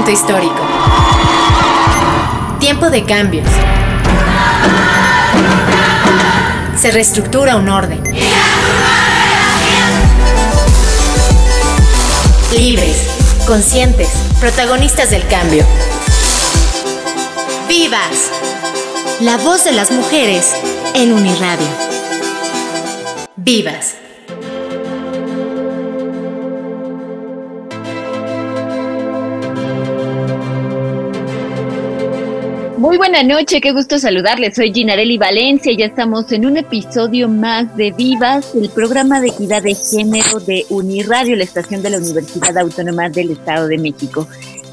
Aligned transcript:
Momento 0.00 0.18
histórico. 0.18 0.62
Tiempo 2.58 2.88
de 2.88 3.04
cambios. 3.04 3.46
Se 6.74 6.90
reestructura 6.90 7.56
un 7.56 7.68
orden. 7.68 8.02
Libres, 12.56 12.96
conscientes, 13.46 14.08
protagonistas 14.40 15.10
del 15.10 15.26
cambio. 15.28 15.66
¡Vivas! 17.68 18.30
La 19.20 19.36
voz 19.36 19.64
de 19.64 19.72
las 19.72 19.90
mujeres 19.90 20.54
en 20.94 21.12
Uniradio. 21.12 21.68
¡Vivas! 23.36 23.99
Buena 33.00 33.22
noche, 33.22 33.62
qué 33.62 33.72
gusto 33.72 33.98
saludarles. 33.98 34.56
Soy 34.56 34.74
Ginarelli 34.74 35.16
Valencia 35.16 35.72
y 35.72 35.78
ya 35.78 35.86
estamos 35.86 36.30
en 36.32 36.44
un 36.44 36.58
episodio 36.58 37.30
más 37.30 37.74
de 37.74 37.92
Vivas, 37.92 38.54
el 38.54 38.68
programa 38.68 39.22
de 39.22 39.28
equidad 39.28 39.62
de 39.62 39.74
género 39.74 40.38
de 40.40 40.66
Uniradio, 40.68 41.34
la 41.34 41.44
estación 41.44 41.82
de 41.82 41.88
la 41.88 41.96
Universidad 41.96 42.58
Autónoma 42.58 43.08
del 43.08 43.30
Estado 43.30 43.68
de 43.68 43.78
México. 43.78 44.28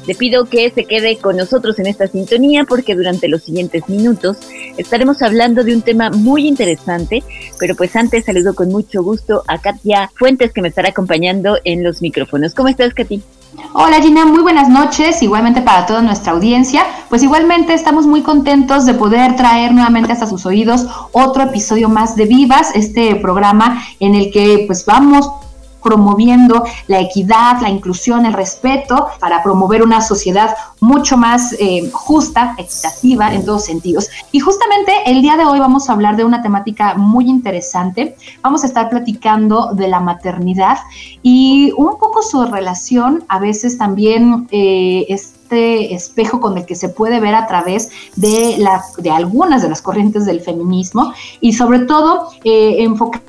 Le 0.06 0.14
pido 0.14 0.44
que 0.44 0.68
se 0.68 0.84
quede 0.84 1.16
con 1.16 1.38
nosotros 1.38 1.78
en 1.78 1.86
esta 1.86 2.06
sintonía 2.06 2.64
porque 2.68 2.94
durante 2.94 3.28
los 3.28 3.44
siguientes 3.44 3.88
minutos 3.88 4.36
estaremos 4.76 5.22
hablando 5.22 5.64
de 5.64 5.74
un 5.74 5.80
tema 5.80 6.10
muy 6.10 6.46
interesante, 6.46 7.22
pero 7.58 7.76
pues 7.76 7.96
antes 7.96 8.26
saludo 8.26 8.54
con 8.54 8.68
mucho 8.68 9.02
gusto 9.02 9.42
a 9.46 9.58
Katia 9.58 10.10
Fuentes 10.14 10.52
que 10.52 10.60
me 10.60 10.68
estará 10.68 10.90
acompañando 10.90 11.56
en 11.64 11.82
los 11.82 12.02
micrófonos. 12.02 12.52
¿Cómo 12.52 12.68
estás, 12.68 12.92
Katy? 12.92 13.22
Hola 13.72 14.00
Gina, 14.02 14.26
muy 14.26 14.42
buenas 14.42 14.68
noches, 14.68 15.22
igualmente 15.22 15.62
para 15.62 15.86
toda 15.86 16.02
nuestra 16.02 16.32
audiencia. 16.32 16.84
Pues 17.08 17.22
igualmente 17.22 17.72
estamos 17.72 18.06
muy 18.06 18.20
contentos 18.20 18.84
de 18.84 18.92
poder 18.92 19.36
traer 19.36 19.72
nuevamente 19.72 20.12
hasta 20.12 20.26
sus 20.26 20.44
oídos 20.44 20.86
otro 21.12 21.44
episodio 21.44 21.88
más 21.88 22.14
de 22.14 22.26
Vivas, 22.26 22.72
este 22.74 23.14
programa 23.16 23.82
en 24.00 24.14
el 24.14 24.30
que 24.30 24.64
pues 24.66 24.84
vamos 24.84 25.30
promoviendo 25.82 26.64
la 26.86 27.00
equidad, 27.00 27.60
la 27.60 27.70
inclusión, 27.70 28.26
el 28.26 28.32
respeto 28.32 29.08
para 29.20 29.42
promover 29.42 29.82
una 29.82 30.00
sociedad 30.00 30.54
mucho 30.80 31.16
más 31.16 31.54
eh, 31.58 31.90
justa, 31.92 32.54
equitativa 32.58 33.32
en 33.34 33.44
todos 33.44 33.64
sentidos. 33.64 34.08
Y 34.32 34.40
justamente 34.40 34.92
el 35.06 35.22
día 35.22 35.36
de 35.36 35.44
hoy 35.44 35.58
vamos 35.58 35.88
a 35.88 35.92
hablar 35.92 36.16
de 36.16 36.24
una 36.24 36.42
temática 36.42 36.94
muy 36.94 37.26
interesante. 37.28 38.16
Vamos 38.42 38.64
a 38.64 38.66
estar 38.66 38.90
platicando 38.90 39.70
de 39.74 39.88
la 39.88 40.00
maternidad 40.00 40.78
y 41.22 41.72
un 41.76 41.98
poco 41.98 42.22
su 42.22 42.44
relación, 42.44 43.24
a 43.28 43.38
veces 43.38 43.78
también 43.78 44.48
eh, 44.50 45.06
este 45.08 45.94
espejo 45.94 46.40
con 46.40 46.58
el 46.58 46.66
que 46.66 46.74
se 46.74 46.88
puede 46.88 47.20
ver 47.20 47.34
a 47.34 47.46
través 47.46 47.90
de, 48.16 48.56
la, 48.58 48.82
de 48.98 49.10
algunas 49.10 49.62
de 49.62 49.68
las 49.68 49.82
corrientes 49.82 50.26
del 50.26 50.40
feminismo 50.40 51.12
y 51.40 51.54
sobre 51.54 51.80
todo 51.80 52.30
eh, 52.44 52.76
enfocar 52.82 53.22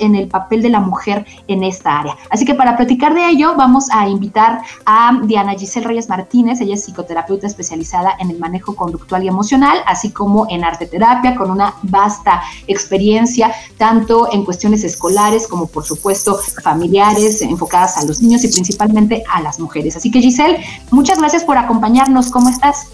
en 0.00 0.14
el 0.14 0.28
papel 0.28 0.62
de 0.62 0.68
la 0.68 0.80
mujer 0.80 1.26
en 1.48 1.62
esta 1.62 2.00
área. 2.00 2.16
Así 2.30 2.44
que 2.44 2.54
para 2.54 2.76
platicar 2.76 3.14
de 3.14 3.28
ello 3.28 3.54
vamos 3.56 3.90
a 3.90 4.08
invitar 4.08 4.60
a 4.86 5.18
Diana 5.24 5.54
Giselle 5.54 5.86
Reyes 5.86 6.08
Martínez, 6.08 6.60
ella 6.60 6.74
es 6.74 6.84
psicoterapeuta 6.84 7.46
especializada 7.46 8.14
en 8.18 8.30
el 8.30 8.38
manejo 8.38 8.74
conductual 8.74 9.24
y 9.24 9.28
emocional, 9.28 9.78
así 9.86 10.10
como 10.10 10.46
en 10.48 10.64
arte 10.64 10.86
terapia, 10.86 11.34
con 11.34 11.50
una 11.50 11.74
vasta 11.82 12.42
experiencia 12.66 13.52
tanto 13.76 14.32
en 14.32 14.44
cuestiones 14.44 14.84
escolares 14.84 15.46
como 15.46 15.66
por 15.66 15.84
supuesto 15.84 16.38
familiares, 16.62 17.42
enfocadas 17.42 17.96
a 17.98 18.04
los 18.04 18.20
niños 18.20 18.44
y 18.44 18.48
principalmente 18.48 19.24
a 19.32 19.40
las 19.40 19.60
mujeres. 19.60 19.96
Así 19.96 20.10
que 20.10 20.20
Giselle, 20.20 20.58
muchas 20.90 21.18
gracias 21.18 21.44
por 21.44 21.58
acompañarnos, 21.58 22.30
¿cómo 22.30 22.48
estás? 22.48 22.86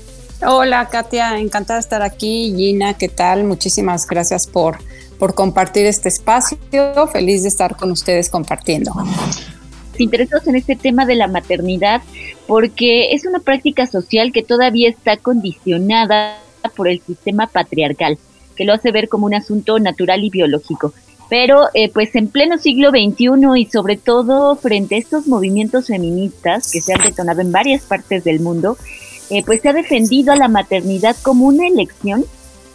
Hola 0.46 0.88
Katia, 0.88 1.38
encantada 1.38 1.78
de 1.78 1.82
estar 1.82 2.02
aquí. 2.02 2.54
Gina, 2.56 2.94
¿qué 2.94 3.08
tal? 3.08 3.44
Muchísimas 3.44 4.06
gracias 4.06 4.46
por 4.46 4.78
por 5.20 5.34
compartir 5.34 5.84
este 5.84 6.08
espacio. 6.08 6.58
Feliz 7.12 7.42
de 7.42 7.48
estar 7.48 7.76
con 7.76 7.92
ustedes 7.92 8.30
compartiendo. 8.30 8.90
Interesados 9.98 10.48
en 10.48 10.56
este 10.56 10.76
tema 10.76 11.04
de 11.04 11.14
la 11.14 11.28
maternidad 11.28 12.00
porque 12.46 13.12
es 13.12 13.26
una 13.26 13.38
práctica 13.38 13.86
social 13.86 14.32
que 14.32 14.42
todavía 14.42 14.88
está 14.88 15.18
condicionada 15.18 16.38
por 16.74 16.88
el 16.88 17.02
sistema 17.02 17.46
patriarcal, 17.46 18.18
que 18.56 18.64
lo 18.64 18.72
hace 18.72 18.92
ver 18.92 19.10
como 19.10 19.26
un 19.26 19.34
asunto 19.34 19.78
natural 19.78 20.24
y 20.24 20.30
biológico. 20.30 20.94
Pero 21.28 21.68
eh, 21.74 21.90
pues 21.92 22.14
en 22.16 22.28
pleno 22.28 22.56
siglo 22.56 22.90
XXI 22.90 23.26
y 23.56 23.66
sobre 23.66 23.98
todo 23.98 24.56
frente 24.56 24.94
a 24.94 24.98
estos 24.98 25.26
movimientos 25.26 25.88
feministas 25.88 26.72
que 26.72 26.80
se 26.80 26.94
han 26.94 27.02
detonado 27.02 27.42
en 27.42 27.52
varias 27.52 27.82
partes 27.82 28.24
del 28.24 28.40
mundo, 28.40 28.78
eh, 29.30 29.42
pues 29.44 29.62
se 29.62 29.68
ha 29.68 29.72
defendido 29.72 30.32
a 30.32 30.36
la 30.36 30.48
maternidad 30.48 31.16
como 31.22 31.46
una 31.46 31.66
elección 31.66 32.24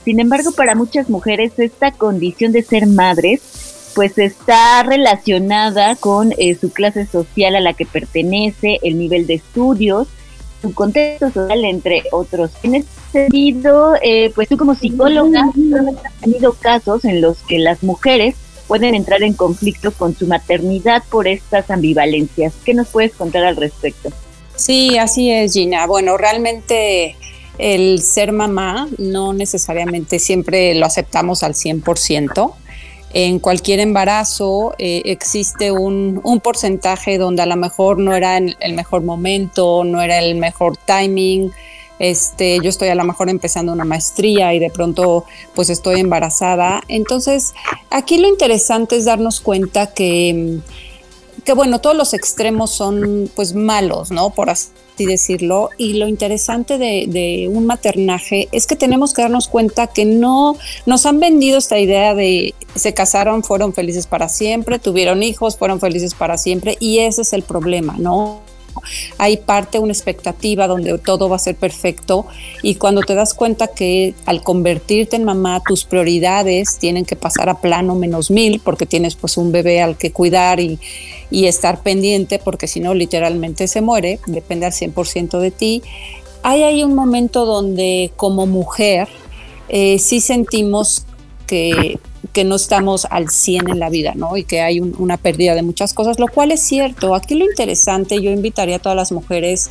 sin 0.05 0.19
embargo, 0.19 0.51
para 0.51 0.75
muchas 0.75 1.09
mujeres 1.09 1.53
esta 1.57 1.91
condición 1.91 2.51
de 2.51 2.61
ser 2.61 2.85
madres 2.85 3.41
pues 3.95 4.17
está 4.17 4.83
relacionada 4.83 5.95
con 5.95 6.33
eh, 6.37 6.55
su 6.59 6.69
clase 6.69 7.07
social 7.07 7.55
a 7.55 7.61
la 7.61 7.73
que 7.73 7.85
pertenece, 7.85 8.77
el 8.83 8.99
nivel 8.99 9.25
de 9.25 9.35
estudios, 9.35 10.07
su 10.61 10.73
contexto 10.73 11.31
social, 11.31 11.63
entre 11.63 12.03
otros. 12.11 12.51
En 12.61 12.75
ese 12.75 12.87
sentido, 13.13 13.95
eh, 14.03 14.31
pues 14.35 14.49
tú 14.49 14.57
como 14.57 14.75
psicóloga 14.75 15.45
has 15.45 16.21
tenido 16.21 16.53
casos 16.53 17.05
en 17.05 17.21
los 17.21 17.37
que 17.43 17.57
las 17.57 17.83
mujeres 17.83 18.35
pueden 18.67 18.95
entrar 18.95 19.23
en 19.23 19.33
conflicto 19.33 19.91
con 19.93 20.13
su 20.13 20.27
maternidad 20.27 21.01
por 21.09 21.27
estas 21.27 21.71
ambivalencias. 21.71 22.53
¿Qué 22.65 22.73
nos 22.73 22.89
puedes 22.89 23.13
contar 23.13 23.45
al 23.45 23.55
respecto? 23.55 24.09
Sí, 24.55 24.97
así 24.97 25.31
es, 25.31 25.53
Gina. 25.53 25.85
Bueno, 25.85 26.17
realmente 26.17 27.15
el 27.57 28.01
ser 28.01 28.31
mamá 28.31 28.87
no 28.97 29.33
necesariamente 29.33 30.19
siempre 30.19 30.73
lo 30.75 30.85
aceptamos 30.85 31.43
al 31.43 31.53
100%. 31.53 32.53
En 33.13 33.39
cualquier 33.39 33.79
embarazo 33.79 34.75
eh, 34.77 35.01
existe 35.05 35.71
un, 35.71 36.21
porcentaje 36.43 37.17
donde 37.17 37.43
a 37.43 37.45
lo 37.45 37.55
mejor 37.55 37.97
no 37.97 38.13
era 38.13 38.37
el 38.37 38.73
mejor 38.73 39.03
momento, 39.03 39.83
no 39.85 40.01
era 40.01 40.19
el 40.19 40.35
mejor 40.35 40.75
timing. 40.77 41.51
Este, 41.97 42.59
yo 42.61 42.69
estoy 42.69 42.89
a 42.89 42.95
lo 42.95 43.05
mejor 43.05 43.29
empezando 43.29 43.71
una 43.71 43.85
maestría 43.85 44.53
y 44.53 44.59
de 44.59 44.69
pronto 44.69 45.23
pues 45.53 45.69
estoy 45.69 46.01
embarazada. 46.01 46.81
Entonces, 46.89 47.53
aquí 47.89 48.17
lo 48.17 48.27
interesante 48.27 48.97
es 48.97 49.05
darnos 49.05 49.39
cuenta 49.39 49.93
que, 49.93 50.59
que 51.43 51.53
bueno, 51.53 51.81
todos 51.81 51.95
los 51.95 52.13
extremos 52.13 52.71
son 52.71 53.29
pues 53.35 53.53
malos, 53.53 54.11
¿no? 54.11 54.29
Por 54.29 54.49
así 54.49 54.71
decirlo. 54.97 55.69
Y 55.77 55.93
lo 55.93 56.07
interesante 56.07 56.77
de, 56.77 57.49
un 57.51 57.65
maternaje 57.65 58.47
es 58.51 58.67
que 58.67 58.75
tenemos 58.75 59.13
que 59.13 59.21
darnos 59.21 59.47
cuenta 59.47 59.87
que 59.87 60.05
no 60.05 60.57
nos 60.85 61.05
han 61.05 61.19
vendido 61.19 61.57
esta 61.57 61.79
idea 61.79 62.15
de 62.15 62.55
se 62.75 62.93
casaron, 62.93 63.43
fueron 63.43 63.73
felices 63.73 64.07
para 64.07 64.29
siempre, 64.29 64.79
tuvieron 64.79 65.23
hijos, 65.23 65.57
fueron 65.57 65.79
felices 65.79 66.13
para 66.13 66.37
siempre. 66.37 66.77
Y 66.79 66.99
ese 66.99 67.23
es 67.23 67.33
el 67.33 67.43
problema, 67.43 67.95
¿no? 67.97 68.41
Hay 69.17 69.37
parte, 69.37 69.79
una 69.79 69.93
expectativa 69.93 70.67
donde 70.67 70.97
todo 70.97 71.29
va 71.29 71.35
a 71.35 71.39
ser 71.39 71.55
perfecto 71.55 72.25
y 72.61 72.75
cuando 72.75 73.01
te 73.01 73.15
das 73.15 73.33
cuenta 73.33 73.67
que 73.67 74.13
al 74.25 74.41
convertirte 74.43 75.15
en 75.15 75.23
mamá 75.23 75.61
tus 75.65 75.85
prioridades 75.85 76.77
tienen 76.77 77.05
que 77.05 77.15
pasar 77.15 77.49
a 77.49 77.61
plano 77.61 77.95
menos 77.95 78.31
mil 78.31 78.59
porque 78.59 78.85
tienes 78.85 79.15
pues 79.15 79.37
un 79.37 79.51
bebé 79.51 79.81
al 79.81 79.97
que 79.97 80.11
cuidar 80.11 80.59
y, 80.59 80.79
y 81.31 81.45
estar 81.45 81.81
pendiente 81.81 82.39
porque 82.39 82.67
si 82.67 82.79
no 82.79 82.93
literalmente 82.93 83.67
se 83.67 83.81
muere, 83.81 84.19
depende 84.27 84.65
al 84.65 84.71
100% 84.71 85.39
de 85.39 85.51
ti. 85.51 85.83
Hay 86.43 86.63
ahí 86.63 86.83
un 86.83 86.93
momento 86.93 87.45
donde 87.45 88.11
como 88.15 88.45
mujer 88.45 89.07
eh, 89.67 89.97
sí 89.99 90.19
sentimos 90.21 91.05
que 91.47 91.99
que 92.31 92.43
no 92.43 92.55
estamos 92.55 93.05
al 93.09 93.29
100 93.29 93.69
en 93.69 93.79
la 93.79 93.89
vida, 93.89 94.13
¿no? 94.15 94.37
Y 94.37 94.43
que 94.43 94.61
hay 94.61 94.79
una 94.79 95.17
pérdida 95.17 95.55
de 95.55 95.61
muchas 95.61 95.93
cosas, 95.93 96.19
lo 96.19 96.27
cual 96.27 96.51
es 96.51 96.61
cierto. 96.61 97.15
Aquí 97.15 97.35
lo 97.35 97.45
interesante, 97.45 98.21
yo 98.21 98.31
invitaría 98.31 98.77
a 98.77 98.79
todas 98.79 98.95
las 98.95 99.11
mujeres, 99.11 99.69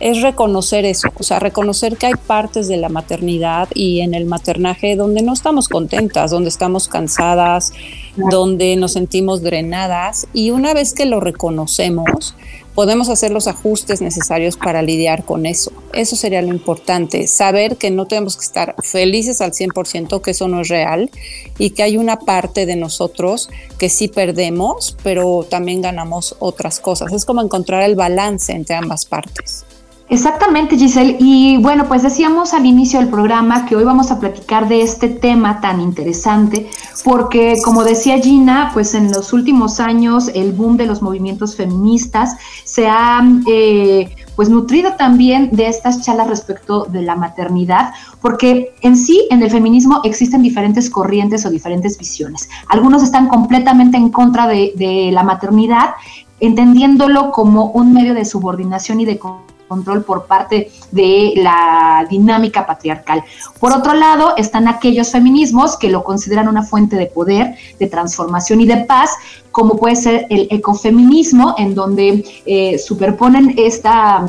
es 0.00 0.22
reconocer 0.22 0.84
eso, 0.84 1.08
o 1.18 1.22
sea, 1.22 1.38
reconocer 1.38 1.96
que 1.96 2.06
hay 2.06 2.14
partes 2.14 2.68
de 2.68 2.76
la 2.76 2.88
maternidad 2.88 3.68
y 3.74 4.00
en 4.00 4.14
el 4.14 4.26
maternaje 4.26 4.96
donde 4.96 5.22
no 5.22 5.32
estamos 5.32 5.68
contentas, 5.68 6.30
donde 6.30 6.48
estamos 6.48 6.88
cansadas, 6.88 7.72
donde 8.16 8.76
nos 8.76 8.92
sentimos 8.92 9.42
drenadas 9.42 10.26
y 10.32 10.50
una 10.50 10.74
vez 10.74 10.94
que 10.94 11.06
lo 11.06 11.20
reconocemos, 11.20 12.34
podemos 12.76 13.08
hacer 13.08 13.32
los 13.32 13.48
ajustes 13.48 14.02
necesarios 14.02 14.58
para 14.58 14.82
lidiar 14.82 15.24
con 15.24 15.46
eso. 15.46 15.72
Eso 15.94 16.14
sería 16.14 16.42
lo 16.42 16.48
importante, 16.48 17.26
saber 17.26 17.78
que 17.78 17.90
no 17.90 18.06
tenemos 18.06 18.36
que 18.36 18.44
estar 18.44 18.76
felices 18.84 19.40
al 19.40 19.52
100%, 19.52 20.20
que 20.20 20.30
eso 20.32 20.46
no 20.46 20.60
es 20.60 20.68
real 20.68 21.10
y 21.58 21.70
que 21.70 21.82
hay 21.82 21.96
una 21.96 22.18
parte 22.18 22.66
de 22.66 22.76
nosotros 22.76 23.48
que 23.78 23.88
sí 23.88 24.08
perdemos, 24.08 24.94
pero 25.02 25.46
también 25.48 25.80
ganamos 25.80 26.36
otras 26.38 26.78
cosas. 26.78 27.12
Es 27.14 27.24
como 27.24 27.40
encontrar 27.40 27.82
el 27.82 27.96
balance 27.96 28.52
entre 28.52 28.76
ambas 28.76 29.06
partes. 29.06 29.64
Exactamente, 30.08 30.76
Giselle. 30.76 31.16
Y 31.18 31.56
bueno, 31.56 31.86
pues 31.88 32.02
decíamos 32.02 32.54
al 32.54 32.64
inicio 32.64 33.00
del 33.00 33.08
programa 33.08 33.66
que 33.66 33.74
hoy 33.74 33.82
vamos 33.82 34.12
a 34.12 34.20
platicar 34.20 34.68
de 34.68 34.82
este 34.82 35.08
tema 35.08 35.60
tan 35.60 35.80
interesante, 35.80 36.70
porque 37.02 37.58
como 37.64 37.82
decía 37.82 38.16
Gina, 38.20 38.70
pues 38.72 38.94
en 38.94 39.10
los 39.10 39.32
últimos 39.32 39.80
años 39.80 40.30
el 40.32 40.52
boom 40.52 40.76
de 40.76 40.86
los 40.86 41.02
movimientos 41.02 41.56
feministas 41.56 42.36
se 42.62 42.86
ha 42.86 43.20
eh, 43.48 44.14
pues 44.36 44.48
nutrido 44.48 44.92
también 44.92 45.50
de 45.50 45.66
estas 45.66 46.02
charlas 46.02 46.28
respecto 46.28 46.84
de 46.84 47.02
la 47.02 47.16
maternidad, 47.16 47.92
porque 48.20 48.74
en 48.82 48.96
sí 48.96 49.26
en 49.30 49.42
el 49.42 49.50
feminismo 49.50 50.02
existen 50.04 50.40
diferentes 50.40 50.88
corrientes 50.88 51.44
o 51.46 51.50
diferentes 51.50 51.98
visiones. 51.98 52.48
Algunos 52.68 53.02
están 53.02 53.26
completamente 53.26 53.96
en 53.96 54.10
contra 54.10 54.46
de, 54.46 54.72
de 54.76 55.10
la 55.10 55.24
maternidad, 55.24 55.94
entendiéndolo 56.38 57.32
como 57.32 57.72
un 57.72 57.92
medio 57.92 58.14
de 58.14 58.24
subordinación 58.24 59.00
y 59.00 59.04
de 59.04 59.18
control 59.66 60.04
por 60.04 60.26
parte 60.26 60.70
de 60.90 61.34
la 61.36 62.06
dinámica 62.08 62.66
patriarcal. 62.66 63.22
Por 63.60 63.72
otro 63.72 63.94
lado, 63.94 64.34
están 64.36 64.68
aquellos 64.68 65.10
feminismos 65.10 65.76
que 65.76 65.90
lo 65.90 66.04
consideran 66.04 66.48
una 66.48 66.62
fuente 66.62 66.96
de 66.96 67.06
poder, 67.06 67.56
de 67.78 67.86
transformación 67.86 68.60
y 68.60 68.66
de 68.66 68.78
paz, 68.84 69.10
como 69.50 69.76
puede 69.76 69.96
ser 69.96 70.26
el 70.30 70.48
ecofeminismo, 70.50 71.54
en 71.58 71.74
donde 71.74 72.24
eh, 72.44 72.78
superponen 72.78 73.54
esta 73.56 74.26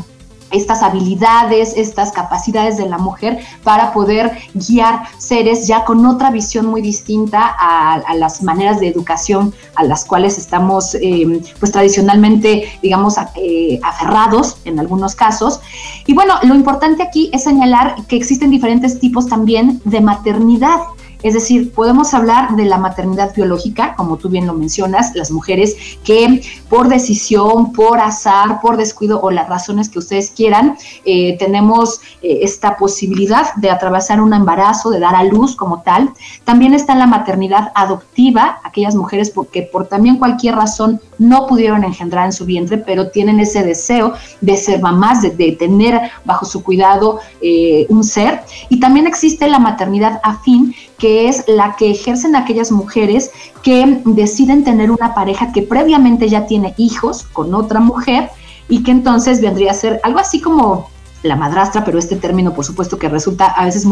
estas 0.52 0.84
habilidades, 0.84 1.74
estas 1.76 2.12
capacidades 2.12 2.78
de 2.78 2.88
la 2.88 2.98
mujer 2.98 3.40
para 3.64 3.92
poder 3.94 4.32
guiar 4.54 5.04
seres 5.18 5.68
ya 5.68 5.86
con 5.86 6.06
otra 6.06 6.32
visión 6.32 6.66
muy 6.66 6.82
distinta 6.82 7.56
a, 7.58 8.02
las 8.16 8.42
maneras 8.42 8.80
de 8.80 8.88
educación 8.88 9.54
a 9.76 9.84
las 9.84 10.06
cuales 10.06 10.38
estamos 10.38 10.96
em, 10.96 11.42
pues 11.60 11.72
tradicionalmente 11.72 12.80
digamos 12.82 13.16
eh, 13.36 13.80
aferrados 13.84 14.58
en 14.66 14.80
algunos 14.80 15.16
casos. 15.16 15.60
Y 16.06 16.14
bueno, 16.14 16.36
lo 16.44 16.56
importante 16.56 17.04
aquí 17.04 17.30
es 17.34 17.44
señalar 17.44 17.96
que 18.08 18.16
existen 18.16 18.50
diferentes 18.50 19.00
tipos 19.00 19.28
también 19.28 19.82
de 19.86 20.02
maternidad. 20.02 20.80
Es 21.28 21.34
decir, 21.34 21.74
podemos 21.74 22.14
hablar 22.14 22.56
de 22.56 22.64
la 22.64 22.78
maternidad 22.78 23.36
biológica, 23.36 23.96
como 23.98 24.16
tú 24.16 24.30
bien 24.30 24.48
lo 24.48 24.54
mencionas, 24.54 25.14
las 25.14 25.30
mujeres 25.30 25.76
que 26.06 26.42
por 26.70 26.88
decisión, 26.88 27.74
por 27.74 28.00
azar, 28.00 28.62
por 28.62 28.78
descuido 28.78 29.20
o 29.20 29.30
las 29.30 29.50
razones 29.50 29.90
que 29.90 30.00
ustedes 30.00 30.32
quieran, 30.32 30.78
eh, 31.04 31.38
tenemos 31.38 32.00
eh, 32.22 32.40
esta 32.44 32.78
posibilidad 32.78 33.54
de 33.56 33.70
atravesar 33.70 34.22
un 34.22 34.34
embarazo, 34.34 34.90
de 34.90 35.02
dar 35.02 35.16
a 35.16 35.24
luz 35.26 35.58
como 35.58 35.82
tal. 35.82 36.14
También 36.46 36.74
está 36.74 36.96
la 36.96 37.08
maternidad 37.08 37.74
adoptiva, 37.76 38.62
aquellas 38.64 38.96
mujeres 38.96 39.30
porque 39.30 39.64
por 39.64 39.88
también 39.88 40.20
cualquier 40.20 40.56
razón 40.56 41.02
no 41.18 41.46
pudieron 41.46 41.84
engendrar 41.84 42.26
en 42.26 42.32
su 42.32 42.46
vientre, 42.46 42.78
pero 42.78 43.10
tienen 43.10 43.42
ese 43.42 43.64
deseo 43.64 44.14
de 44.40 44.56
ser 44.56 44.82
mamás, 44.82 45.22
de, 45.24 45.58
tener 45.60 46.10
bajo 46.24 46.46
su 46.46 46.64
cuidado 46.64 47.20
eh, 47.42 47.86
un 47.90 48.06
ser. 48.06 48.44
Y 48.70 48.80
también 48.80 49.08
existe 49.08 49.50
la 49.50 49.60
maternidad 49.60 50.22
afín, 50.24 50.74
que 50.98 51.28
es 51.28 51.44
la 51.48 51.76
que 51.76 51.92
ejercen 51.92 52.36
aquellas 52.36 52.72
mujeres 52.72 53.32
que 53.64 54.02
deciden 54.06 54.64
tener 54.64 54.92
una 54.92 55.14
pareja 55.14 55.52
que 55.52 55.62
previamente 55.62 56.30
ya 56.30 56.46
tiene 56.46 56.74
hijos 56.78 57.24
con 57.34 57.54
otra 57.54 57.80
mujer 57.80 58.30
y 58.70 58.84
que 58.84 58.92
entonces 58.92 59.42
vendría 59.42 59.72
a 59.72 59.76
ser 59.76 60.00
algo 60.04 60.20
así 60.20 60.42
como 60.42 60.90
la 61.24 61.36
madrastra, 61.36 61.84
pero 61.84 62.00
este 62.00 62.16
término 62.16 62.54
por 62.54 62.66
supuesto 62.66 62.98
que 62.98 63.10
resulta 63.10 63.46
a 63.48 63.66
veces 63.66 63.86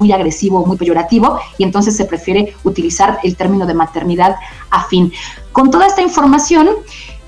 muy 0.00 0.12
agresivo, 0.12 0.64
muy 0.66 0.76
peyorativo, 0.76 1.38
y 1.58 1.64
entonces 1.64 1.96
se 1.96 2.06
prefiere 2.06 2.54
utilizar 2.64 3.20
el 3.22 3.36
término 3.36 3.66
de 3.66 3.74
maternidad 3.74 4.36
afín. 4.70 5.12
Con 5.52 5.70
toda 5.70 5.86
esta 5.86 6.00
información, 6.00 6.68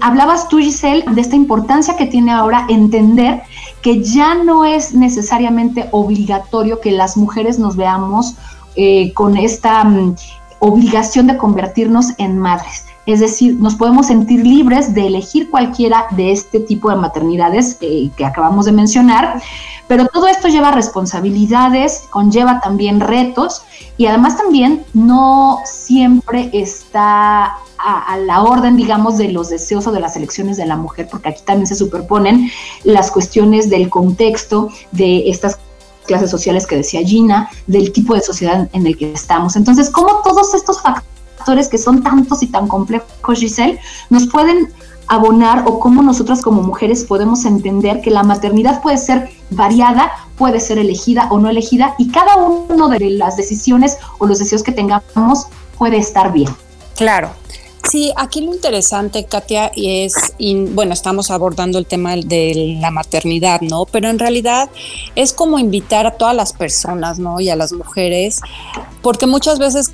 hablabas 0.00 0.48
tú, 0.48 0.58
Giselle, 0.58 1.04
de 1.06 1.20
esta 1.20 1.36
importancia 1.36 1.96
que 1.96 2.06
tiene 2.06 2.32
ahora 2.32 2.66
entender 2.68 3.42
que 3.82 4.02
ya 4.02 4.34
no 4.34 4.64
es 4.64 4.94
necesariamente 4.94 5.88
obligatorio 5.90 6.80
que 6.80 6.92
las 6.92 7.16
mujeres 7.16 7.58
nos 7.58 7.76
veamos 7.76 8.36
eh, 8.76 9.12
con 9.12 9.36
esta 9.36 9.84
mm, 9.84 10.16
obligación 10.60 11.26
de 11.26 11.36
convertirnos 11.36 12.06
en 12.18 12.38
madres. 12.38 12.86
Es 13.04 13.18
decir, 13.18 13.56
nos 13.56 13.74
podemos 13.74 14.06
sentir 14.06 14.46
libres 14.46 14.94
de 14.94 15.08
elegir 15.08 15.50
cualquiera 15.50 16.06
de 16.12 16.30
este 16.30 16.60
tipo 16.60 16.88
de 16.88 16.96
maternidades 16.96 17.76
eh, 17.80 18.10
que 18.16 18.24
acabamos 18.24 18.66
de 18.66 18.72
mencionar, 18.72 19.42
pero 19.88 20.06
todo 20.06 20.28
esto 20.28 20.46
lleva 20.46 20.70
responsabilidades, 20.70 22.04
conlleva 22.10 22.60
también 22.60 23.00
retos 23.00 23.62
y 23.96 24.06
además 24.06 24.36
también 24.36 24.84
no 24.94 25.58
siempre 25.64 26.48
está 26.52 27.56
a, 27.84 28.16
la 28.16 28.42
orden, 28.44 28.76
digamos, 28.76 29.18
de 29.18 29.32
los 29.32 29.48
deseos 29.48 29.86
o 29.88 29.92
de 29.92 29.98
las 29.98 30.16
elecciones 30.16 30.56
de 30.56 30.66
la 30.66 30.76
mujer, 30.76 31.08
porque 31.10 31.30
aquí 31.30 31.42
también 31.44 31.66
se 31.66 31.74
superponen 31.74 32.48
las 32.84 33.10
cuestiones 33.10 33.68
del 33.68 33.90
contexto 33.90 34.68
de 34.92 35.28
estas 35.28 35.58
clases 36.06 36.30
sociales 36.30 36.66
que 36.66 36.76
decía 36.76 37.00
Gina, 37.02 37.48
del 37.66 37.92
tipo 37.92 38.14
de 38.14 38.20
sociedad 38.20 38.68
en 38.72 38.86
el 38.86 38.96
que 38.96 39.12
estamos. 39.12 39.56
Entonces, 39.56 39.90
¿cómo 39.90 40.22
todos 40.22 40.54
estos 40.54 40.80
factores 40.80 41.68
que 41.68 41.78
son 41.78 42.02
tantos 42.02 42.42
y 42.42 42.46
tan 42.46 42.68
complejos, 42.68 43.38
Giselle, 43.38 43.78
nos 44.10 44.26
pueden 44.28 44.72
abonar 45.08 45.64
o 45.66 45.78
cómo 45.78 46.02
nosotras 46.02 46.40
como 46.40 46.62
mujeres 46.62 47.04
podemos 47.04 47.44
entender 47.44 48.00
que 48.00 48.10
la 48.10 48.22
maternidad 48.22 48.80
puede 48.80 48.98
ser 48.98 49.30
variada, 49.50 50.12
puede 50.36 50.60
ser 50.60 50.78
elegida 50.78 51.28
o 51.30 51.38
no 51.38 51.50
elegida 51.50 51.94
y 51.98 52.10
cada 52.10 52.36
uno 52.36 52.88
de 52.88 53.10
las 53.10 53.36
decisiones 53.36 53.98
o 54.18 54.26
los 54.26 54.38
deseos 54.38 54.62
que 54.62 54.72
tengamos 54.72 55.46
puede 55.76 55.98
estar 55.98 56.32
bien. 56.32 56.48
Claro, 56.96 57.30
Sí, 57.90 58.12
aquí 58.16 58.40
lo 58.40 58.54
interesante, 58.54 59.24
Katia, 59.24 59.72
es, 59.76 60.14
bueno, 60.70 60.92
estamos 60.92 61.30
abordando 61.30 61.78
el 61.78 61.86
tema 61.86 62.14
de 62.14 62.76
la 62.80 62.90
maternidad, 62.90 63.60
¿no? 63.60 63.86
Pero 63.86 64.08
en 64.08 64.18
realidad 64.18 64.70
es 65.16 65.32
como 65.32 65.58
invitar 65.58 66.06
a 66.06 66.12
todas 66.12 66.34
las 66.34 66.52
personas, 66.52 67.18
¿no? 67.18 67.40
Y 67.40 67.50
a 67.50 67.56
las 67.56 67.72
mujeres, 67.72 68.40
porque 69.02 69.26
muchas 69.26 69.58
veces 69.58 69.90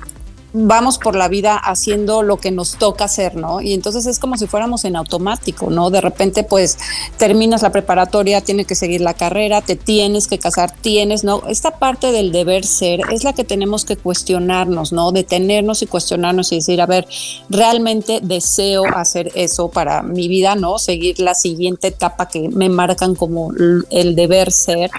vamos 0.53 0.97
por 0.97 1.15
la 1.15 1.27
vida 1.27 1.55
haciendo 1.55 2.23
lo 2.23 2.37
que 2.37 2.51
nos 2.51 2.77
toca 2.77 3.05
hacer, 3.05 3.35
¿no? 3.35 3.61
Y 3.61 3.73
entonces 3.73 4.05
es 4.05 4.19
como 4.19 4.37
si 4.37 4.47
fuéramos 4.47 4.83
en 4.85 4.95
automático, 4.95 5.69
¿no? 5.69 5.89
De 5.89 6.01
repente, 6.01 6.43
pues, 6.43 6.77
terminas 7.17 7.61
la 7.61 7.71
preparatoria, 7.71 8.41
tienes 8.41 8.65
que 8.65 8.75
seguir 8.75 9.01
la 9.01 9.13
carrera, 9.13 9.61
te 9.61 9.75
tienes 9.75 10.27
que 10.27 10.39
casar, 10.39 10.71
tienes, 10.71 11.23
¿no? 11.23 11.43
Esta 11.47 11.77
parte 11.77 12.11
del 12.11 12.31
deber 12.31 12.65
ser 12.65 13.01
es 13.11 13.23
la 13.23 13.33
que 13.33 13.43
tenemos 13.43 13.85
que 13.85 13.97
cuestionarnos, 13.97 14.91
¿no? 14.91 15.11
Detenernos 15.11 15.81
y 15.81 15.87
cuestionarnos 15.87 16.51
y 16.51 16.55
decir, 16.55 16.81
a 16.81 16.87
ver, 16.87 17.07
realmente 17.49 18.19
deseo 18.21 18.83
hacer 18.95 19.31
eso 19.35 19.69
para 19.69 20.01
mi 20.01 20.27
vida, 20.27 20.55
¿no? 20.55 20.79
Seguir 20.79 21.19
la 21.19 21.35
siguiente 21.35 21.89
etapa 21.89 22.27
que 22.27 22.49
me 22.49 22.69
marcan 22.69 23.13
como 23.15 23.51
el 23.89 24.15
deber 24.15 24.51
ser. 24.51 24.89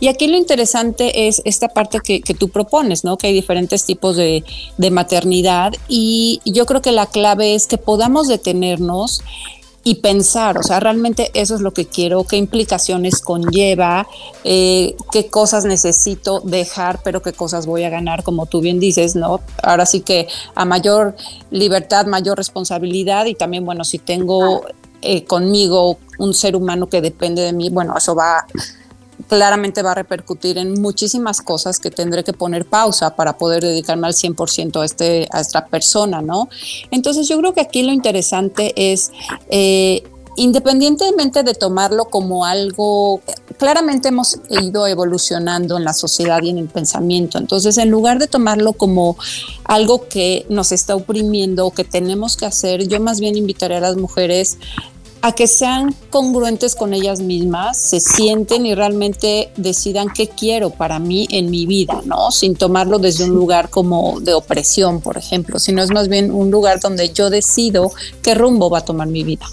Y 0.00 0.08
aquí 0.08 0.26
lo 0.26 0.36
interesante 0.36 1.28
es 1.28 1.42
esta 1.44 1.68
parte 1.68 2.00
que, 2.00 2.20
tú 2.36 2.48
propones, 2.48 3.04
¿no? 3.04 3.16
Que 3.16 3.28
hay 3.28 3.32
diferentes 3.32 3.84
tipos 3.84 4.16
de 4.16 4.44
maternidad 4.90 5.72
y 5.88 6.40
yo 6.44 6.66
creo 6.66 6.82
que 6.82 6.92
la 6.92 7.06
clave 7.06 7.54
es 7.54 7.66
que 7.66 7.78
podamos 7.78 8.28
detenernos 8.28 9.22
y 9.86 9.94
pensar, 9.94 10.58
o 10.58 10.64
sea, 10.64 10.80
realmente 10.80 11.30
eso 11.32 11.54
es 11.54 11.60
lo 11.60 11.72
que 11.72 11.86
quiero, 11.86 12.24
qué 12.24 12.36
implicaciones 12.38 13.20
conlleva, 13.20 14.08
eh, 14.42 14.96
qué 15.12 15.28
cosas 15.28 15.64
necesito 15.64 16.40
dejar, 16.40 16.98
pero 17.04 17.22
qué 17.22 17.32
cosas 17.32 17.66
voy 17.66 17.84
a 17.84 17.88
ganar, 17.88 18.24
como 18.24 18.46
tú 18.46 18.60
bien 18.60 18.80
dices, 18.80 19.14
¿no? 19.14 19.38
Ahora 19.62 19.86
sí 19.86 20.00
que 20.00 20.26
a 20.56 20.64
mayor 20.64 21.14
libertad, 21.52 22.06
mayor 22.06 22.36
responsabilidad 22.36 23.26
y 23.26 23.36
también, 23.36 23.64
bueno, 23.64 23.84
si 23.84 24.00
tengo 24.00 24.64
eh, 25.02 25.22
conmigo 25.24 25.98
un 26.18 26.34
ser 26.34 26.56
humano 26.56 26.88
que 26.88 27.00
depende 27.00 27.42
de 27.42 27.52
mí, 27.52 27.70
bueno, 27.70 27.96
eso 27.96 28.16
va 28.16 28.44
claramente 29.28 29.82
va 29.82 29.92
a 29.92 29.94
repercutir 29.94 30.58
en 30.58 30.80
muchísimas 30.80 31.40
cosas 31.40 31.78
que 31.78 31.90
tendré 31.90 32.24
que 32.24 32.32
poner 32.32 32.66
pausa 32.66 33.16
para 33.16 33.36
poder 33.36 33.62
dedicarme 33.62 34.06
al 34.06 34.14
100% 34.14 34.80
a, 34.80 34.84
este, 34.84 35.28
a 35.32 35.40
esta 35.40 35.66
persona, 35.66 36.22
¿no? 36.22 36.48
Entonces 36.90 37.28
yo 37.28 37.38
creo 37.38 37.54
que 37.54 37.60
aquí 37.60 37.82
lo 37.82 37.92
interesante 37.92 38.72
es... 38.92 39.10
Eh, 39.48 40.02
independientemente 40.36 41.42
de 41.42 41.54
tomarlo 41.54 42.04
como 42.06 42.44
algo, 42.44 43.20
claramente 43.58 44.08
hemos 44.08 44.38
ido 44.50 44.86
evolucionando 44.86 45.76
en 45.78 45.84
la 45.84 45.94
sociedad 45.94 46.42
y 46.42 46.50
en 46.50 46.58
el 46.58 46.68
pensamiento. 46.68 47.38
Entonces, 47.38 47.78
en 47.78 47.90
lugar 47.90 48.18
de 48.18 48.26
tomarlo 48.26 48.74
como 48.74 49.16
algo 49.64 50.08
que 50.08 50.46
nos 50.48 50.72
está 50.72 50.94
oprimiendo 50.94 51.66
o 51.66 51.70
que 51.70 51.84
tenemos 51.84 52.36
que 52.36 52.44
hacer, 52.44 52.86
yo 52.86 53.00
más 53.00 53.18
bien 53.18 53.36
invitaré 53.36 53.76
a 53.76 53.80
las 53.80 53.96
mujeres 53.96 54.58
a 55.22 55.32
que 55.32 55.46
sean 55.46 55.94
congruentes 56.10 56.74
con 56.74 56.94
ellas 56.94 57.20
mismas, 57.20 57.76
se 57.76 58.00
sienten 58.00 58.66
y 58.66 58.74
realmente 58.74 59.50
decidan 59.56 60.08
qué 60.14 60.28
quiero 60.28 60.70
para 60.70 60.98
mí 60.98 61.26
en 61.30 61.50
mi 61.50 61.66
vida, 61.66 62.00
¿no? 62.04 62.30
Sin 62.30 62.54
tomarlo 62.54 62.98
desde 62.98 63.24
un 63.24 63.30
lugar 63.30 63.70
como 63.70 64.20
de 64.20 64.34
opresión, 64.34 65.00
por 65.00 65.16
ejemplo, 65.16 65.58
sino 65.58 65.82
es 65.82 65.90
más 65.90 66.08
bien 66.08 66.30
un 66.30 66.50
lugar 66.50 66.80
donde 66.80 67.12
yo 67.12 67.30
decido 67.30 67.92
qué 68.22 68.34
rumbo 68.34 68.70
va 68.70 68.78
a 68.78 68.84
tomar 68.84 69.08
mi 69.08 69.24
vida. 69.24 69.46